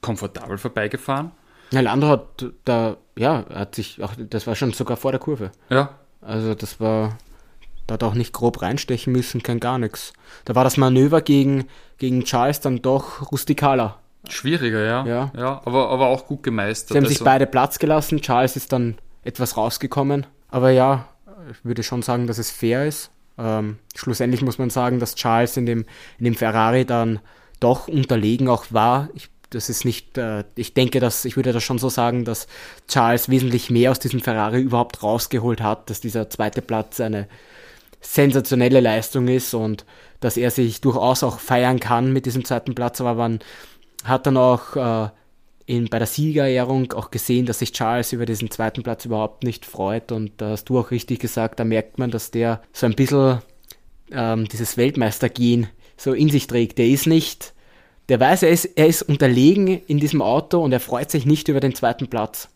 komfortabel 0.01 0.59
vorbeigefahren. 0.59 1.33
Ja, 1.71 1.81
Lando 1.81 2.09
hat 2.09 2.53
da, 2.65 2.97
ja, 3.17 3.45
hat 3.49 3.75
sich 3.75 4.03
auch, 4.03 4.13
das 4.17 4.47
war 4.47 4.55
schon 4.57 4.73
sogar 4.73 4.97
vor 4.97 5.13
der 5.13 5.21
Kurve. 5.21 5.53
Ja. 5.69 5.99
Also 6.21 6.55
das 6.55 6.81
war, 6.81 7.17
da 7.87 7.95
hat 7.95 8.03
auch 8.03 8.15
nicht 8.15 8.33
grob 8.33 8.61
reinstechen 8.61 9.13
müssen, 9.13 9.43
kein 9.43 9.61
gar 9.61 9.79
nichts. 9.79 10.13
Da 10.45 10.55
war 10.55 10.65
das 10.65 10.77
Manöver 10.77 11.23
gegen, 11.23 11.67
gegen 11.99 12.25
Charles 12.25 12.61
dann 12.61 12.83
doch 12.83 13.31
rustikaler. 13.33 13.99
Schwieriger, 14.29 14.85
ja. 14.85 15.07
Ja, 15.07 15.33
ja 15.37 15.63
aber, 15.65 15.91
aber 15.91 16.09
auch 16.09 16.27
gut 16.27 16.43
gemeistert. 16.43 16.89
Sie 16.91 16.97
haben 16.97 17.05
also. 17.05 17.17
sich 17.17 17.25
beide 17.25 17.47
Platz 17.47 17.79
gelassen. 17.79 18.21
Charles 18.21 18.57
ist 18.57 18.73
dann 18.73 18.97
etwas 19.23 19.57
rausgekommen. 19.57 20.27
Aber 20.49 20.71
ja, 20.71 21.09
ich 21.51 21.65
würde 21.65 21.83
schon 21.83 22.03
sagen, 22.03 22.27
dass 22.27 22.39
es 22.39 22.51
fair 22.51 22.87
ist. 22.87 23.11
Ähm, 23.39 23.79
schlussendlich 23.95 24.43
muss 24.43 24.59
man 24.59 24.71
sagen, 24.71 25.01
dass 25.01 25.15
Charles 25.15 25.57
in 25.57 25.67
dem, 25.67 25.87
in 26.19 26.25
dem 26.25 26.35
Ferrari 26.35 26.85
dann 26.85 27.21
doch 27.61 27.89
unterlegen 27.89 28.49
auch 28.49 28.67
war. 28.71 29.09
Ich, 29.15 29.31
das 29.51 29.69
ist 29.69 29.85
nicht, 29.85 30.19
äh, 30.19 30.45
ich 30.55 30.75
denke, 30.75 31.01
dass, 31.01 31.25
ich 31.25 31.37
würde 31.37 31.53
das 31.53 31.63
schon 31.63 31.79
so 31.79 31.89
sagen, 31.89 32.25
dass 32.25 32.47
Charles 32.89 33.29
wesentlich 33.29 33.71
mehr 33.71 33.91
aus 33.91 33.99
diesem 33.99 34.21
Ferrari 34.21 34.61
überhaupt 34.61 35.03
rausgeholt 35.03 35.61
hat, 35.61 35.89
dass 35.89 36.01
dieser 36.01 36.29
zweite 36.29 36.63
Platz 36.63 37.01
eine 37.01 37.29
sensationelle 38.01 38.81
Leistung 38.81 39.29
ist 39.29 39.55
und 39.55 39.85
dass 40.21 40.37
er 40.37 40.51
sich 40.51 40.81
durchaus 40.81 41.23
auch 41.23 41.39
feiern 41.39 41.81
kann 41.81 42.13
mit 42.13 42.27
diesem 42.27 42.45
zweiten 42.45 42.75
Platz, 42.75 43.01
aber 43.01 43.15
man 43.15 43.41
hat 44.05 44.27
dann 44.27 44.37
auch 44.37 44.77
äh, 44.77 45.11
in, 45.67 45.89
bei 45.89 45.99
der 45.99 46.07
Siegerehrung 46.07 46.93
auch 46.95 47.11
gesehen, 47.11 47.47
dass 47.47 47.61
sich 47.61 47.73
Charles 47.73 48.13
über 48.13 48.27
diesen 48.27 48.51
zweiten 48.51 48.83
Platz 48.83 49.05
überhaupt 49.05 49.45
nicht 49.45 49.65
freut. 49.65 50.11
Und 50.11 50.33
da 50.39 50.51
hast 50.51 50.65
du 50.65 50.79
auch 50.79 50.91
richtig 50.91 51.21
gesagt, 51.21 51.61
da 51.61 51.65
merkt 51.65 51.99
man, 51.99 52.11
dass 52.11 52.31
der 52.31 52.61
so 52.73 52.87
ein 52.87 52.95
bisschen 52.95 53.41
ähm, 54.11 54.49
dieses 54.49 54.77
Weltmeistergehen 54.77 55.69
so 55.97 56.13
in 56.13 56.29
sich 56.29 56.47
trägt. 56.47 56.79
Der 56.79 56.89
ist 56.89 57.07
nicht, 57.07 57.55
der 58.09 58.19
weiß, 58.19 58.43
er 58.43 58.51
ist, 58.51 58.65
er 58.77 58.89
ist 58.89 59.03
unterlegen 59.03 59.81
in 59.87 59.99
diesem 59.99 60.23
Auto 60.23 60.63
und 60.63 60.73
er 60.73 60.81
freut 60.81 61.11
sich 61.11 61.25
nicht 61.25 61.49
über 61.49 61.61
den 61.61 61.75
zweiten 61.75 62.09
Platz. 62.09 62.49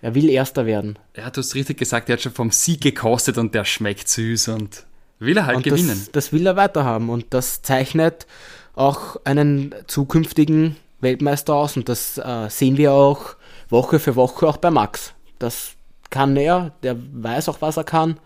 Er 0.00 0.14
will 0.14 0.28
Erster 0.28 0.66
werden. 0.66 0.98
Ja, 1.16 1.30
du 1.30 1.40
hast 1.40 1.54
richtig 1.54 1.78
gesagt, 1.78 2.08
er 2.08 2.14
hat 2.14 2.22
schon 2.22 2.32
vom 2.32 2.50
Sieg 2.50 2.80
gekostet 2.80 3.38
und 3.38 3.54
der 3.54 3.64
schmeckt 3.64 4.08
süß 4.08 4.48
und 4.48 4.84
will 5.18 5.36
er 5.36 5.46
halt 5.46 5.58
und 5.58 5.62
gewinnen. 5.64 5.88
Das, 5.88 6.12
das 6.12 6.32
will 6.32 6.46
er 6.46 6.56
weiterhaben 6.56 7.10
und 7.10 7.26
das 7.30 7.62
zeichnet 7.62 8.26
auch 8.74 9.16
einen 9.24 9.74
zukünftigen 9.86 10.76
Weltmeister 11.04 11.54
aus 11.54 11.76
und 11.76 11.88
das 11.88 12.18
äh, 12.18 12.48
sehen 12.50 12.76
wir 12.76 12.92
auch 12.92 13.36
Woche 13.68 14.00
für 14.00 14.16
Woche 14.16 14.48
auch 14.48 14.56
bei 14.56 14.70
Max. 14.70 15.14
Das 15.38 15.76
kann 16.10 16.36
er, 16.36 16.72
der 16.82 16.96
weiß 16.98 17.48
auch, 17.48 17.60
was 17.60 17.76
er 17.76 17.84
kann 17.84 18.18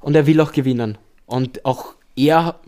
und 0.00 0.14
er 0.14 0.26
will 0.26 0.40
auch 0.40 0.52
gewinnen. 0.52 0.98
Und 1.24 1.64
auch 1.64 1.94
er 2.14 2.60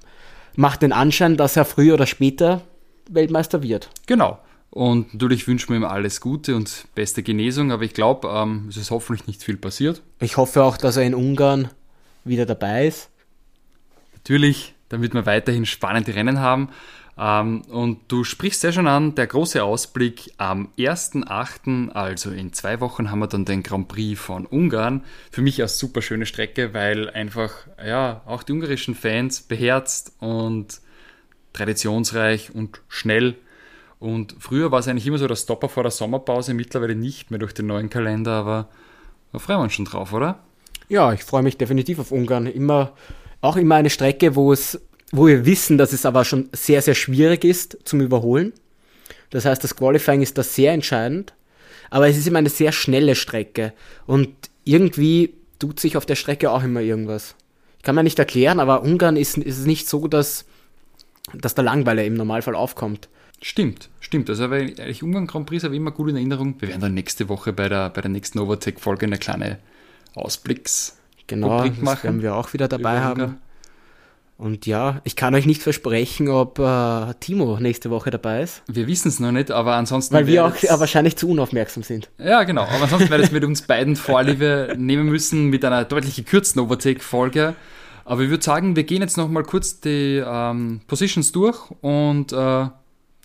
macht 0.57 0.83
den 0.83 0.93
Anschein, 0.93 1.37
dass 1.37 1.57
er 1.57 1.65
früher 1.65 1.95
oder 1.95 2.07
später 2.07 2.63
Weltmeister 3.09 3.63
wird. 3.63 3.91
Genau. 4.07 4.39
Und 4.71 5.15
natürlich 5.15 5.47
wünschen 5.49 5.71
wir 5.71 5.77
ihm 5.77 5.85
alles 5.85 6.21
Gute 6.21 6.55
und 6.55 6.85
beste 6.95 7.23
Genesung, 7.23 7.73
aber 7.73 7.85
ich 7.85 7.95
glaube, 7.95 8.29
ähm, 8.29 8.67
es 8.69 8.77
ist 8.77 8.91
hoffentlich 8.91 9.27
nicht 9.27 9.43
viel 9.43 9.57
passiert. 9.57 10.03
Ich 10.21 10.37
hoffe 10.37 10.63
auch, 10.63 10.77
dass 10.77 10.97
er 10.97 11.05
in 11.05 11.15
Ungarn 11.15 11.69
wieder 12.25 12.45
dabei 12.45 12.87
ist. 12.87 13.09
Natürlich, 14.13 14.75
damit 14.89 15.15
wir 15.15 15.27
weiterhin 15.27 15.65
spannende 15.65 16.15
Rennen 16.15 16.41
haben. 16.41 16.69
Ähm, 17.19 17.63
und 17.63 18.01
du 18.09 18.23
sprichst 18.23 18.63
ja 18.63 18.71
schon 18.71 18.87
an, 18.87 19.17
der 19.17 19.27
große 19.27 19.63
Ausblick 19.63 20.33
am 20.37 20.69
1.8., 20.79 21.91
also 21.91 22.31
in 22.31 22.53
zwei 22.53 22.81
Wochen, 22.81 23.11
haben 23.11 23.19
wir 23.19 23.27
dann 23.27 23.45
den 23.45 23.65
Grand 23.65 23.89
Prix 23.89 24.21
von 24.21 24.47
Ungarn. 24.47 25.03
Für 25.33 25.43
mich 25.43 25.61
eine 25.61 25.69
super 25.69 26.01
schöne 26.01 26.27
Strecke, 26.27 26.75
weil 26.75 27.11
einfach, 27.11 27.53
ja, 27.85 28.23
auch 28.25 28.45
die 28.45 28.53
ungarischen 28.53 28.95
Fans 28.95 29.41
beherzt 29.41 30.13
und 30.21 30.81
traditionsreich 31.53 32.55
und 32.55 32.81
schnell. 32.89 33.35
Und 33.99 34.37
früher 34.39 34.71
war 34.71 34.79
es 34.79 34.87
eigentlich 34.87 35.07
immer 35.09 35.19
so 35.19 35.27
der 35.27 35.35
Stopper 35.35 35.69
vor 35.69 35.83
der 35.83 35.91
Sommerpause, 35.91 36.55
mittlerweile 36.55 36.95
nicht 36.95 37.33
mehr 37.33 37.41
durch 37.41 37.53
den 37.53 37.67
neuen 37.67 37.91
Kalender, 37.91 38.33
aber 38.33 38.69
da 39.33 39.41
freuen 39.41 39.59
wir 39.59 39.65
uns 39.65 39.73
schon 39.73 39.87
drauf, 39.87 40.13
oder? 40.13 40.39
Ja, 40.89 41.13
ich 41.13 41.25
freue 41.25 41.43
mich 41.43 41.59
definitiv 41.59 41.99
auf 41.99 42.13
Ungarn. 42.13 42.47
Immer, 42.47 42.93
auch 43.41 43.57
immer 43.57 43.75
eine 43.75 43.91
Strecke, 43.91 44.37
wo 44.37 44.53
es 44.53 44.81
wo 45.13 45.27
wir 45.27 45.47
wissen, 45.47 45.79
dass 45.79 45.93
es 45.93 46.07
aber 46.07 46.25
schon 46.25 46.49
sehr, 46.53 46.83
sehr 46.83 46.95
schwierig 46.95 47.45
ist 47.45 47.79
zum 47.85 48.01
Überholen. 48.01 48.53
Das 49.31 49.45
heißt, 49.45 49.63
das 49.63 49.77
Qualifying 49.77 50.23
ist 50.23 50.39
da 50.39 50.43
sehr 50.43 50.73
entscheidend. 50.73 51.35
Aber 51.91 52.09
es 52.09 52.17
ist 52.19 52.27
immer 52.27 52.39
eine 52.39 52.51
sehr 52.51 52.73
schnelle 52.73 53.15
Strecke. 53.15 53.73
Und 54.07 54.29
irgendwie 54.65 55.35
tut 55.59 55.81
sich 55.81 55.97
auf 55.97 56.05
der 56.07 56.17
Strecke 56.17 56.51
auch 56.51 56.63
immer 56.63 56.81
irgendwas. 56.81 57.35
Ich 57.79 57.83
kann 57.85 57.95
mir 57.95 58.03
nicht 58.03 58.19
erklären, 58.19 58.61
aber 58.61 58.83
Ungarn 58.83 59.17
ist, 59.17 59.39
ist 59.39 59.59
es 59.59 59.67
nicht 59.67 59.89
so, 59.89 60.09
dass, 60.09 60.45
dass 61.33 61.55
der 61.55 61.65
Langweiler 61.65 62.05
im 62.05 62.15
Normalfall 62.15 62.55
aufkommt. 62.55 63.09
Stimmt, 63.41 63.89
stimmt. 64.01 64.29
Also 64.29 64.45
eigentlich 64.45 65.03
Ungarn 65.03 65.27
Grand 65.27 65.47
Prix 65.47 65.65
habe 65.65 65.75
ich 65.75 65.81
immer 65.81 65.93
gut 65.93 66.11
in 66.11 66.17
Erinnerung. 66.17 66.57
Wir 66.59 66.69
werden 66.69 66.81
dann 66.81 66.95
nächste 66.95 67.29
Woche 67.29 67.53
bei 67.53 67.69
der, 67.69 67.89
bei 67.91 68.01
der 68.01 68.11
nächsten 68.11 68.39
Overtake-Folge 68.41 69.07
eine 69.07 69.19
kleine 69.19 69.59
Ausblicks- 70.15 70.95
Genau, 71.29 71.63
das 71.63 71.77
machen. 71.79 72.05
werden 72.05 72.23
wir 72.23 72.35
auch 72.35 72.53
wieder 72.55 72.69
dabei 72.69 73.01
haben. 73.01 73.37
Und 74.39 74.67
ja, 74.67 75.01
ich 75.03 75.17
kann 75.17 75.35
euch 75.35 75.47
nicht 75.47 75.63
versprechen, 75.63 76.29
ob 76.29 76.61
äh, 76.61 77.13
Timo 77.19 77.59
nächste 77.59 77.91
Woche 77.91 78.11
dabei 78.11 78.43
ist. 78.43 78.63
Wir 78.69 78.87
wissen 78.87 79.09
es 79.09 79.19
noch 79.19 79.33
nicht, 79.33 79.51
aber 79.51 79.75
ansonsten. 79.75 80.15
Weil 80.15 80.29
wir 80.29 80.47
auch 80.47 80.55
wahrscheinlich 80.79 81.17
zu 81.17 81.29
unaufmerksam 81.29 81.83
sind. 81.83 82.09
Ja, 82.19 82.45
genau. 82.45 82.63
Aber 82.63 82.85
ansonsten 82.85 83.11
werde 83.11 83.25
ich 83.25 83.33
mit 83.33 83.45
uns 83.45 83.63
beiden 83.63 83.97
Vorliebe 83.97 84.75
nehmen 84.79 85.09
müssen 85.09 85.47
mit 85.47 85.65
einer 85.65 85.85
deutlich 85.85 86.15
gekürzten 86.15 86.63
Overtake-Folge. 86.63 87.57
Aber 88.05 88.23
ich 88.23 88.31
würde 88.31 88.45
sagen, 88.45 88.77
wir 88.77 88.85
gehen 88.85 89.03
jetzt 89.03 89.17
nochmal 89.17 89.43
kurz 89.43 89.81
die 89.81 90.23
ähm, 90.25 90.83
Positions 90.87 91.33
durch 91.33 91.59
und 91.81 92.33
äh, 92.33 92.67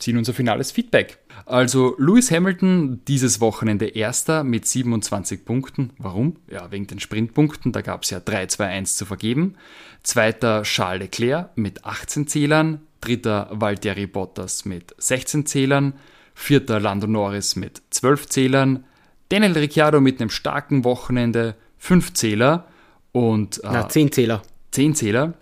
ziehen 0.04 0.18
unser 0.18 0.34
finales 0.34 0.72
Feedback. 0.72 1.18
Also 1.46 1.96
Lewis 1.98 2.32
Hamilton 2.32 3.02
dieses 3.08 3.42
Wochenende 3.42 3.88
erster 3.88 4.44
mit 4.44 4.68
27 4.68 5.46
Punkten. 5.46 5.92
Warum? 5.98 6.38
Ja, 6.50 6.72
wegen 6.72 6.88
den 6.88 7.00
Sprintpunkten. 7.00 7.72
Da 7.72 7.82
gab 7.82 8.04
es 8.04 8.12
ja 8.12 8.20
3-2-1 8.20 8.96
zu 8.96 9.06
vergeben. 9.06 9.56
Zweiter 10.04 10.64
Charles 10.64 11.02
Leclerc 11.02 11.58
mit 11.58 11.86
18 11.86 12.28
Zählern. 12.28 12.82
Dritter 13.02 13.50
Valtteri 13.52 14.08
Bottas 14.08 14.66
mit 14.66 14.96
16 14.98 15.46
Zählern. 15.46 15.94
Vierter 16.34 16.80
Lando 16.80 17.08
Norris 17.08 17.56
mit 17.56 17.82
12 17.90 18.28
Zählern. 18.28 18.86
Daniel 19.30 19.54
Ricciardo 19.54 20.00
mit 20.00 20.20
einem 20.20 20.30
starken 20.30 20.84
Wochenende 20.84 21.56
5 21.78 22.14
Zähler. 22.14 22.68
Und, 23.12 23.64
äh, 23.64 23.70
Na, 23.72 23.90
10 23.90 24.12
Zähler. 24.12 24.42
10 24.72 24.96
Zähler. 24.96 25.34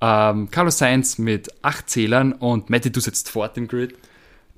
Ähm, 0.00 0.50
Carlos 0.50 0.78
Sainz 0.78 1.18
mit 1.18 1.48
8 1.62 1.88
Zählern 1.88 2.32
und 2.32 2.70
Matty, 2.70 2.90
du 2.92 3.00
setzt 3.00 3.30
fort 3.30 3.56
im 3.56 3.68
Grid. 3.68 3.94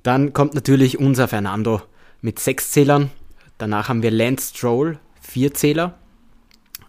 Dann 0.03 0.33
kommt 0.33 0.53
natürlich 0.53 0.99
unser 0.99 1.27
Fernando 1.27 1.81
mit 2.21 2.39
6 2.39 2.71
Zählern. 2.71 3.09
Danach 3.57 3.89
haben 3.89 4.03
wir 4.03 4.11
Lance 4.11 4.53
Stroll, 4.55 4.99
4 5.21 5.53
Zähler. 5.53 5.99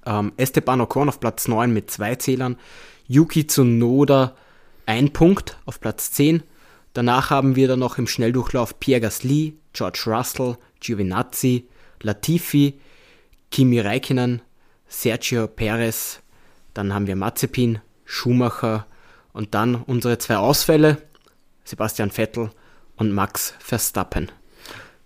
Ähm, 0.06 0.32
Esteban 0.36 0.80
Ocon 0.80 1.08
auf 1.08 1.20
Platz 1.20 1.48
9 1.48 1.72
mit 1.72 1.90
2 1.90 2.16
Zählern. 2.16 2.56
Yuki 3.06 3.46
Tsunoda 3.46 4.36
1 4.86 5.12
Punkt 5.12 5.58
auf 5.66 5.80
Platz 5.80 6.12
10. 6.12 6.42
Danach 6.92 7.30
haben 7.30 7.54
wir 7.54 7.68
dann 7.68 7.78
noch 7.78 7.98
im 7.98 8.06
Schnelldurchlauf 8.06 8.80
Pierre 8.80 9.00
Gasly, 9.00 9.56
George 9.72 10.04
Russell, 10.06 10.56
Giovinazzi, 10.80 11.68
Latifi, 12.02 12.80
Kimi 13.50 13.78
Räikkönen, 13.78 14.42
Sergio 14.88 15.46
Perez. 15.46 16.20
Dann 16.74 16.92
haben 16.92 17.06
wir 17.06 17.16
Mazepin, 17.16 17.78
Schumacher 18.10 18.86
und 19.32 19.54
dann 19.54 19.76
unsere 19.76 20.18
zwei 20.18 20.36
Ausfälle, 20.36 20.98
Sebastian 21.64 22.10
Vettel 22.10 22.50
und 22.96 23.12
Max 23.12 23.54
Verstappen. 23.60 24.32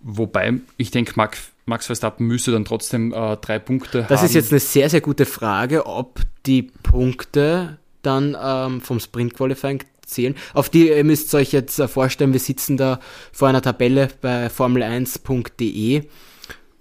Wobei, 0.01 0.55
ich 0.77 0.89
denke, 0.89 1.13
Max, 1.15 1.51
Max 1.65 1.85
Verstappen 1.85 2.25
müsste 2.25 2.51
dann 2.51 2.65
trotzdem 2.65 3.13
äh, 3.13 3.37
drei 3.37 3.59
Punkte 3.59 3.99
das 3.99 4.03
haben. 4.03 4.09
Das 4.09 4.23
ist 4.23 4.33
jetzt 4.33 4.51
eine 4.51 4.59
sehr, 4.59 4.89
sehr 4.89 5.01
gute 5.01 5.25
Frage, 5.25 5.85
ob 5.85 6.19
die 6.47 6.63
Punkte 6.63 7.77
dann 8.01 8.35
ähm, 8.39 8.81
vom 8.81 8.99
Sprint 8.99 9.35
Qualifying 9.35 9.83
zählen. 10.05 10.35
Auf 10.53 10.69
die 10.69 10.89
ihr 10.89 11.03
müsst 11.03 11.33
euch 11.35 11.51
jetzt 11.51 11.79
äh, 11.79 11.87
vorstellen, 11.87 12.33
wir 12.33 12.39
sitzen 12.39 12.75
da 12.75 12.99
vor 13.31 13.47
einer 13.47 13.61
Tabelle 13.61 14.09
bei 14.21 14.47
formel1.de 14.47 16.03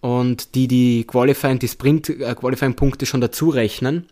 und 0.00 0.54
die 0.54 0.68
die 0.68 1.04
Qualifying, 1.04 1.58
die 1.58 1.68
Sprint 1.68 2.08
äh, 2.08 2.34
Qualifying 2.34 2.74
Punkte 2.74 3.04
schon 3.04 3.20
dazu 3.20 3.50
rechnen. 3.50 4.06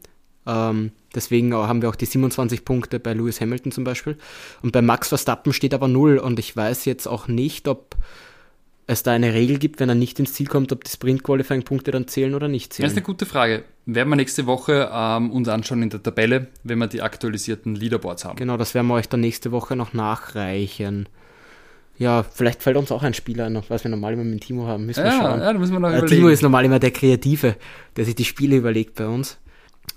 Ähm, 0.46 0.90
deswegen 1.14 1.54
haben 1.54 1.82
wir 1.82 1.88
auch 1.88 1.94
die 1.96 2.06
27 2.06 2.64
Punkte 2.64 2.98
bei 2.98 3.12
Lewis 3.12 3.40
Hamilton 3.40 3.72
zum 3.72 3.84
Beispiel. 3.84 4.16
Und 4.62 4.72
bei 4.72 4.82
Max 4.82 5.08
Verstappen 5.08 5.52
steht 5.52 5.74
aber 5.74 5.88
0 5.88 6.18
und 6.18 6.38
ich 6.38 6.56
weiß 6.56 6.84
jetzt 6.84 7.06
auch 7.06 7.28
nicht, 7.28 7.68
ob 7.68 7.96
es 8.88 9.04
da 9.04 9.12
eine 9.12 9.32
Regel 9.32 9.58
gibt, 9.58 9.78
wenn 9.78 9.88
er 9.88 9.94
nicht 9.94 10.18
ins 10.18 10.32
Ziel 10.32 10.48
kommt, 10.48 10.72
ob 10.72 10.82
die 10.82 10.90
Sprint-Qualifying-Punkte 10.90 11.92
dann 11.92 12.08
zählen 12.08 12.34
oder 12.34 12.48
nicht 12.48 12.72
zählen. 12.72 12.84
Das 12.86 12.92
ist 12.92 12.98
eine 12.98 13.04
gute 13.06 13.26
Frage. 13.26 13.62
werden 13.86 14.08
wir 14.08 14.16
nächste 14.16 14.46
Woche 14.46 14.90
ähm, 14.92 15.30
uns 15.30 15.48
anschauen 15.48 15.82
in 15.84 15.90
der 15.90 16.02
Tabelle, 16.02 16.48
wenn 16.64 16.78
wir 16.78 16.88
die 16.88 17.00
aktualisierten 17.00 17.76
Leaderboards 17.76 18.24
haben. 18.24 18.36
Genau, 18.36 18.56
das 18.56 18.74
werden 18.74 18.88
wir 18.88 18.94
euch 18.94 19.08
dann 19.08 19.20
nächste 19.20 19.52
Woche 19.52 19.76
noch 19.76 19.92
nachreichen. 19.92 21.08
Ja, 21.98 22.24
vielleicht 22.24 22.62
fällt 22.62 22.76
uns 22.76 22.90
auch 22.90 23.04
ein 23.04 23.14
Spieler 23.14 23.48
noch, 23.50 23.70
was 23.70 23.84
wir 23.84 23.90
normal 23.90 24.14
immer 24.14 24.24
mit 24.24 24.40
Timo 24.42 24.66
haben. 24.66 24.86
Müssen 24.86 25.04
wir 25.04 25.10
Ja, 25.12 25.20
schauen. 25.20 25.40
ja, 25.40 25.52
da 25.52 25.58
müssen 25.58 25.72
wir 25.72 25.78
noch 25.78 25.90
Äh, 25.90 25.98
überlegen. 25.98 26.16
Timo 26.16 26.28
ist 26.28 26.42
normal 26.42 26.64
immer 26.64 26.80
der 26.80 26.90
Kreative, 26.90 27.54
der 27.96 28.04
sich 28.04 28.16
die 28.16 28.24
Spiele 28.24 28.56
überlegt 28.56 28.96
bei 28.96 29.06
uns. 29.06 29.38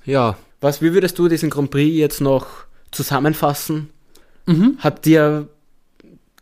Ja, 0.05 0.37
was, 0.61 0.81
wie 0.81 0.93
würdest 0.93 1.19
du 1.19 1.27
diesen 1.27 1.49
Grand 1.49 1.69
Prix 1.69 1.95
jetzt 1.95 2.21
noch 2.21 2.47
zusammenfassen? 2.91 3.89
Mhm. 4.45 4.77
Hat 4.79 5.05
dir 5.05 5.47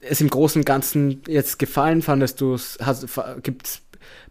es 0.02 0.22
im 0.22 0.30
Großen 0.30 0.62
und 0.62 0.66
Ganzen 0.66 1.22
jetzt 1.28 1.60
gefallen? 1.60 2.02
Fandest 2.02 2.40
du 2.42 2.54
es, 2.54 2.78
gibt 3.42 3.68
es 3.68 3.82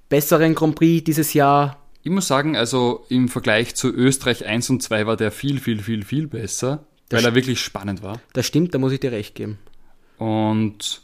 besseren 0.09 0.55
Grand 0.55 0.77
Prix 0.77 1.05
dieses 1.05 1.35
Jahr? 1.35 1.79
Ich 2.03 2.11
muss 2.11 2.27
sagen, 2.27 2.57
also 2.57 3.05
im 3.09 3.29
Vergleich 3.29 3.75
zu 3.75 3.89
Österreich 3.89 4.47
1 4.47 4.71
und 4.71 4.83
2 4.83 5.07
war 5.07 5.17
der 5.17 5.31
viel, 5.31 5.61
viel, 5.61 5.83
viel, 5.83 6.05
viel 6.05 6.27
besser, 6.27 6.85
Das 7.09 7.19
weil 7.19 7.31
er 7.31 7.35
wirklich 7.35 7.61
spannend 7.61 8.03
war. 8.03 8.21
Das 8.33 8.47
stimmt, 8.47 8.75
da 8.75 8.79
muss 8.79 8.93
ich 8.93 9.01
dir 9.01 9.13
recht 9.13 9.35
geben. 9.35 9.59
Und 10.19 11.03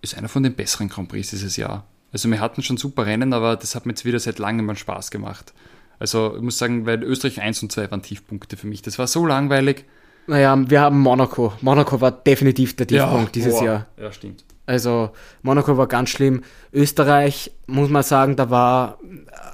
ist 0.00 0.16
einer 0.16 0.28
von 0.28 0.42
den 0.42 0.54
besseren 0.54 0.88
Grand 0.88 1.08
Prix 1.08 1.30
dieses 1.30 1.56
Jahr. 1.56 1.86
Also 2.12 2.30
wir 2.30 2.40
hatten 2.40 2.62
schon 2.62 2.76
super 2.76 3.04
Rennen, 3.04 3.32
aber 3.32 3.56
das 3.56 3.74
hat 3.74 3.84
mir 3.84 3.92
jetzt 3.92 4.04
wieder 4.04 4.20
seit 4.20 4.38
langem 4.38 4.64
mal 4.64 4.76
Spaß 4.76 5.10
gemacht. 5.10 5.52
Also 5.98 6.34
ich 6.36 6.42
muss 6.42 6.58
sagen, 6.58 6.86
weil 6.86 7.02
Österreich 7.02 7.40
1 7.40 7.62
und 7.62 7.72
2 7.72 7.90
waren 7.90 8.02
Tiefpunkte 8.02 8.56
für 8.56 8.66
mich. 8.66 8.82
Das 8.82 8.98
war 8.98 9.06
so 9.06 9.26
langweilig. 9.26 9.84
Naja, 10.26 10.56
wir 10.68 10.80
haben 10.80 11.00
Monaco. 11.00 11.54
Monaco 11.60 12.00
war 12.00 12.12
definitiv 12.12 12.76
der 12.76 12.86
Tiefpunkt 12.86 13.34
dieses 13.34 13.54
boah. 13.54 13.64
Jahr. 13.64 13.86
Ja, 13.96 14.12
stimmt. 14.12 14.44
Also 14.66 15.10
Monaco 15.40 15.78
war 15.78 15.86
ganz 15.86 16.10
schlimm. 16.10 16.42
Österreich, 16.72 17.52
muss 17.66 17.88
man 17.88 18.02
sagen, 18.02 18.36
da 18.36 18.50
war 18.50 18.98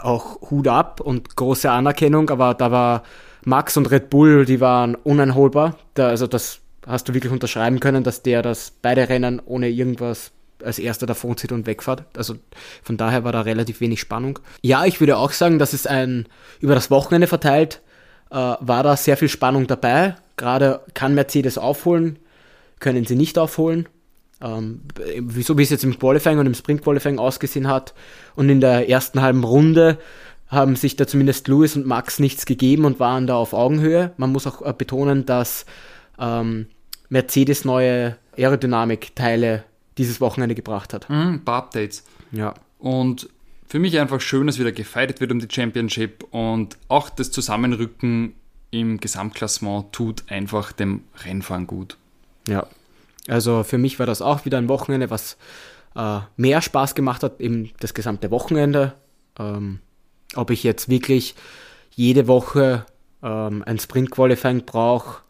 auch 0.03 0.51
Hut 0.51 0.67
ab 0.67 1.01
und 1.01 1.37
große 1.37 1.71
Anerkennung, 1.71 2.29
aber 2.31 2.55
da 2.55 2.73
war 2.73 3.05
Max 3.45 3.77
und 3.77 3.91
Red 3.93 4.11
Bull, 4.11 4.45
die 4.45 4.61
waren 4.61 4.97
uneinholbar. 4.97 5.77
Da, 5.95 6.09
also 6.09 6.27
das 6.27 6.59
hast 6.85 7.09
du 7.09 7.15
wirklich 7.15 7.33
unterschreiben 7.33 7.79
können, 7.79 8.03
dass 8.03 8.23
der 8.23 8.43
das 8.43 8.73
beide 8.83 9.09
Rennen 9.09 9.41
ohne 9.45 9.69
irgendwas 9.69 10.33
als 10.65 10.79
erster 10.79 11.07
davon 11.07 11.37
zieht 11.37 11.53
und 11.53 11.67
wegfährt. 11.67 12.05
Also 12.17 12.37
von 12.83 12.97
daher 12.97 13.25
war 13.25 13.33
da 13.33 13.43
relativ 13.43 13.81
wenig 13.81 14.01
Spannung. 14.01 14.39
Ja, 14.63 14.85
ich 14.85 15.01
würde 15.01 15.17
auch 15.17 15.33
sagen, 15.33 15.59
dass 15.59 15.73
es 15.73 15.87
ein 15.87 16.27
über 16.61 16.75
das 16.75 16.91
Wochenende 16.91 17.27
verteilt 17.27 17.81
äh, 18.31 18.35
war 18.35 18.83
da 18.83 18.97
sehr 18.97 19.17
viel 19.17 19.29
Spannung 19.29 19.67
dabei. 19.67 20.17
Gerade 20.37 20.81
kann 20.95 21.15
Mercedes 21.15 21.57
aufholen, 21.57 22.19
können 22.81 23.05
sie 23.05 23.15
nicht 23.15 23.39
aufholen. 23.39 23.89
Ähm, 24.41 24.83
wieso 25.21 25.57
wie 25.57 25.63
es 25.63 25.71
jetzt 25.71 25.85
im 25.85 25.99
Qualifying 25.99 26.39
und 26.39 26.47
im 26.47 26.55
Sprint 26.55 26.83
Qualifying 26.83 27.19
ausgesehen 27.19 27.69
hat. 27.69 27.95
Und 28.35 28.49
in 28.49 28.61
der 28.61 28.89
ersten 28.89 29.23
halben 29.23 29.45
Runde 29.45 29.99
haben 30.49 30.75
sich 30.75 30.97
da 30.97 31.07
zumindest 31.07 31.47
Lewis 31.49 31.77
und 31.77 31.87
Max 31.87 32.19
nichts 32.19 32.45
gegeben 32.45 32.85
und 32.85 33.01
waren 33.01 33.27
da 33.27 33.37
auf 33.37 33.53
Augenhöhe. 33.53 34.13
Man 34.17 34.33
muss 34.33 34.47
auch 34.47 34.63
äh, 34.63 34.75
betonen, 34.77 35.25
dass 35.25 35.65
ähm, 36.19 36.67
Mercedes 37.09 37.65
neue 37.65 38.17
Aerodynamik-Teile 38.37 39.63
dieses 39.99 40.21
Wochenende 40.21 40.55
gebracht 40.55 40.93
hat. 40.93 41.09
Mhm, 41.09 41.35
ein 41.35 41.45
paar 41.45 41.65
Updates. 41.65 42.05
Ja. 42.33 42.55
Und 42.79 43.29
für 43.67 43.79
mich 43.79 43.99
einfach 43.99 44.21
schön, 44.21 44.47
dass 44.47 44.59
wieder 44.59 44.73
gefeiert 44.73 45.21
wird 45.21 45.33
um 45.33 45.41
die 45.41 45.53
Championship 45.53 46.25
und 46.31 46.77
auch 46.89 47.11
das 47.11 47.31
Zusammenrücken 47.31 48.35
im 48.71 48.99
Gesamtklassement 48.99 49.93
tut 49.93 50.25
einfach 50.29 50.73
dem 50.73 51.05
Rennfahren 51.25 51.67
gut. 51.67 51.97
Ja. 52.49 52.67
Also 53.29 53.63
für 53.63 53.79
mich 53.79 53.99
war 53.99 54.07
das 54.07 54.21
auch 54.21 54.45
wieder 54.45 54.59
ein 54.59 54.69
Wochenende, 54.69 55.11
was 55.11 55.37
äh, 55.97 56.21
mehr 56.37 56.61
Spaß 56.61 56.95
gemacht 56.95 57.23
hat, 57.23 57.41
eben 57.41 57.71
das 57.81 57.95
gesamte 57.95 58.31
Wochenende. 58.31 58.95
Ähm, 59.39 59.81
ob 60.35 60.51
ich 60.51 60.63
jetzt 60.63 60.89
wirklich 60.89 61.35
jede 61.95 62.27
Woche 62.27 62.85
ähm, 63.23 63.63
ein 63.65 63.79
Sprint-Qualifying 63.79 64.65
brauche, 64.67 65.23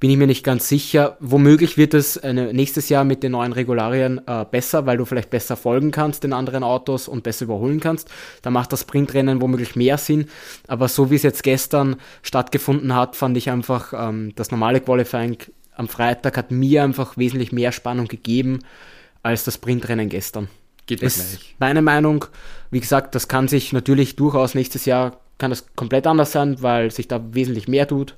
bin 0.00 0.10
ich 0.10 0.16
mir 0.16 0.26
nicht 0.26 0.44
ganz 0.44 0.66
sicher. 0.66 1.18
Womöglich 1.20 1.76
wird 1.76 1.92
es 1.92 2.16
eine, 2.16 2.54
nächstes 2.54 2.88
Jahr 2.88 3.04
mit 3.04 3.22
den 3.22 3.32
neuen 3.32 3.52
Regularien 3.52 4.20
äh, 4.26 4.46
besser, 4.50 4.86
weil 4.86 4.96
du 4.96 5.04
vielleicht 5.04 5.28
besser 5.28 5.56
folgen 5.56 5.90
kannst 5.90 6.24
den 6.24 6.32
anderen 6.32 6.64
Autos 6.64 7.06
und 7.06 7.22
besser 7.22 7.44
überholen 7.44 7.80
kannst. 7.80 8.08
Da 8.40 8.50
macht 8.50 8.72
das 8.72 8.80
Sprintrennen 8.80 9.42
womöglich 9.42 9.76
mehr 9.76 9.98
Sinn. 9.98 10.26
Aber 10.66 10.88
so 10.88 11.10
wie 11.10 11.16
es 11.16 11.22
jetzt 11.22 11.42
gestern 11.42 11.96
stattgefunden 12.22 12.94
hat, 12.96 13.14
fand 13.14 13.36
ich 13.36 13.50
einfach 13.50 13.92
ähm, 13.92 14.32
das 14.36 14.50
normale 14.50 14.80
Qualifying 14.80 15.36
am 15.76 15.88
Freitag 15.88 16.36
hat 16.36 16.50
mir 16.50 16.82
einfach 16.82 17.16
wesentlich 17.16 17.52
mehr 17.52 17.72
Spannung 17.72 18.08
gegeben 18.08 18.60
als 19.22 19.44
das 19.44 19.54
Sprintrennen 19.54 20.08
gestern. 20.08 20.48
Geht 20.86 21.02
Ist 21.02 21.16
gleich. 21.16 21.56
meine 21.58 21.82
Meinung. 21.82 22.24
Wie 22.70 22.80
gesagt, 22.80 23.14
das 23.14 23.28
kann 23.28 23.48
sich 23.48 23.72
natürlich 23.72 24.16
durchaus 24.16 24.54
nächstes 24.54 24.86
Jahr 24.86 25.20
kann 25.38 25.50
das 25.50 25.66
komplett 25.74 26.06
anders 26.06 26.32
sein, 26.32 26.60
weil 26.60 26.90
sich 26.90 27.08
da 27.08 27.22
wesentlich 27.32 27.66
mehr 27.66 27.88
tut 27.88 28.14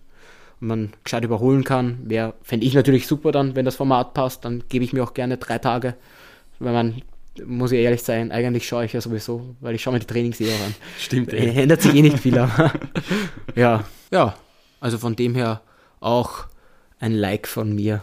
man 0.63 0.93
gescheit 1.05 1.25
überholen 1.25 1.65
kann. 1.65 1.99
Wäre, 2.05 2.35
fände 2.43 2.67
ich 2.67 2.75
natürlich 2.75 3.07
super 3.07 3.33
dann, 3.33 3.57
wenn 3.57 3.65
das 3.65 3.77
Format 3.77 4.15
passt, 4.15 4.45
dann 4.45 4.65
gebe 4.69 4.85
ich 4.85 4.93
mir 4.93 5.03
auch 5.03 5.15
gerne 5.15 5.37
drei 5.37 5.59
Tage. 5.59 5.95
Weil 6.59 6.73
man, 6.73 7.03
muss 7.45 7.73
ich 7.73 7.81
ehrlich 7.81 8.03
sein, 8.03 8.31
eigentlich 8.31 8.67
schaue 8.67 8.85
ich 8.85 8.93
ja 8.93 9.01
sowieso, 9.01 9.55
weil 9.61 9.75
ich 9.75 9.83
schaue 9.83 9.95
mir 9.95 10.01
die 10.01 10.07
Trainings 10.07 10.41
eh 10.41 10.53
auch 10.53 10.67
an. 10.67 10.75
Stimmt, 10.99 11.33
Äh, 11.33 11.49
ey. 11.51 11.63
Ändert 11.63 11.83
sich 11.83 11.95
eh 11.95 12.03
nicht 12.03 12.19
viel, 12.19 12.39
aber 12.39 12.73
ja. 13.55 13.85
Ja, 14.11 14.37
also 14.81 14.99
von 14.99 15.17
dem 15.17 15.35
her 15.35 15.63
auch 16.01 16.47
ein 17.01 17.13
Like 17.13 17.49
von 17.49 17.75
mir. 17.75 18.01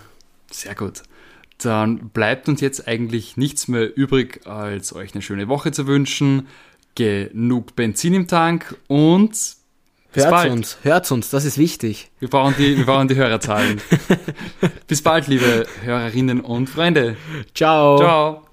Sehr 0.51 0.75
gut. 0.75 1.03
Dann 1.59 2.09
bleibt 2.09 2.47
uns 2.49 2.61
jetzt 2.61 2.87
eigentlich 2.87 3.37
nichts 3.37 3.67
mehr 3.67 3.95
übrig, 3.95 4.47
als 4.47 4.93
euch 4.93 5.13
eine 5.13 5.21
schöne 5.21 5.47
Woche 5.47 5.71
zu 5.71 5.87
wünschen. 5.87 6.47
Genug 6.95 7.75
Benzin 7.75 8.13
im 8.13 8.27
Tank 8.27 8.75
und 8.87 9.58
bis 10.13 10.23
Hört 10.23 10.31
bald. 10.31 10.51
uns, 10.51 10.77
hört 10.83 11.11
uns, 11.11 11.29
das 11.29 11.45
ist 11.45 11.57
wichtig. 11.57 12.09
Wir 12.19 12.29
brauchen 12.29 12.55
die, 12.57 12.77
wir 12.77 12.85
brauchen 12.85 13.07
die 13.07 13.15
Hörerzahlen. 13.15 13.81
bis 14.87 15.01
bald, 15.01 15.27
liebe 15.27 15.65
Hörerinnen 15.83 16.41
und 16.41 16.69
Freunde. 16.69 17.15
Ciao. 17.53 17.97
Ciao. 17.97 18.48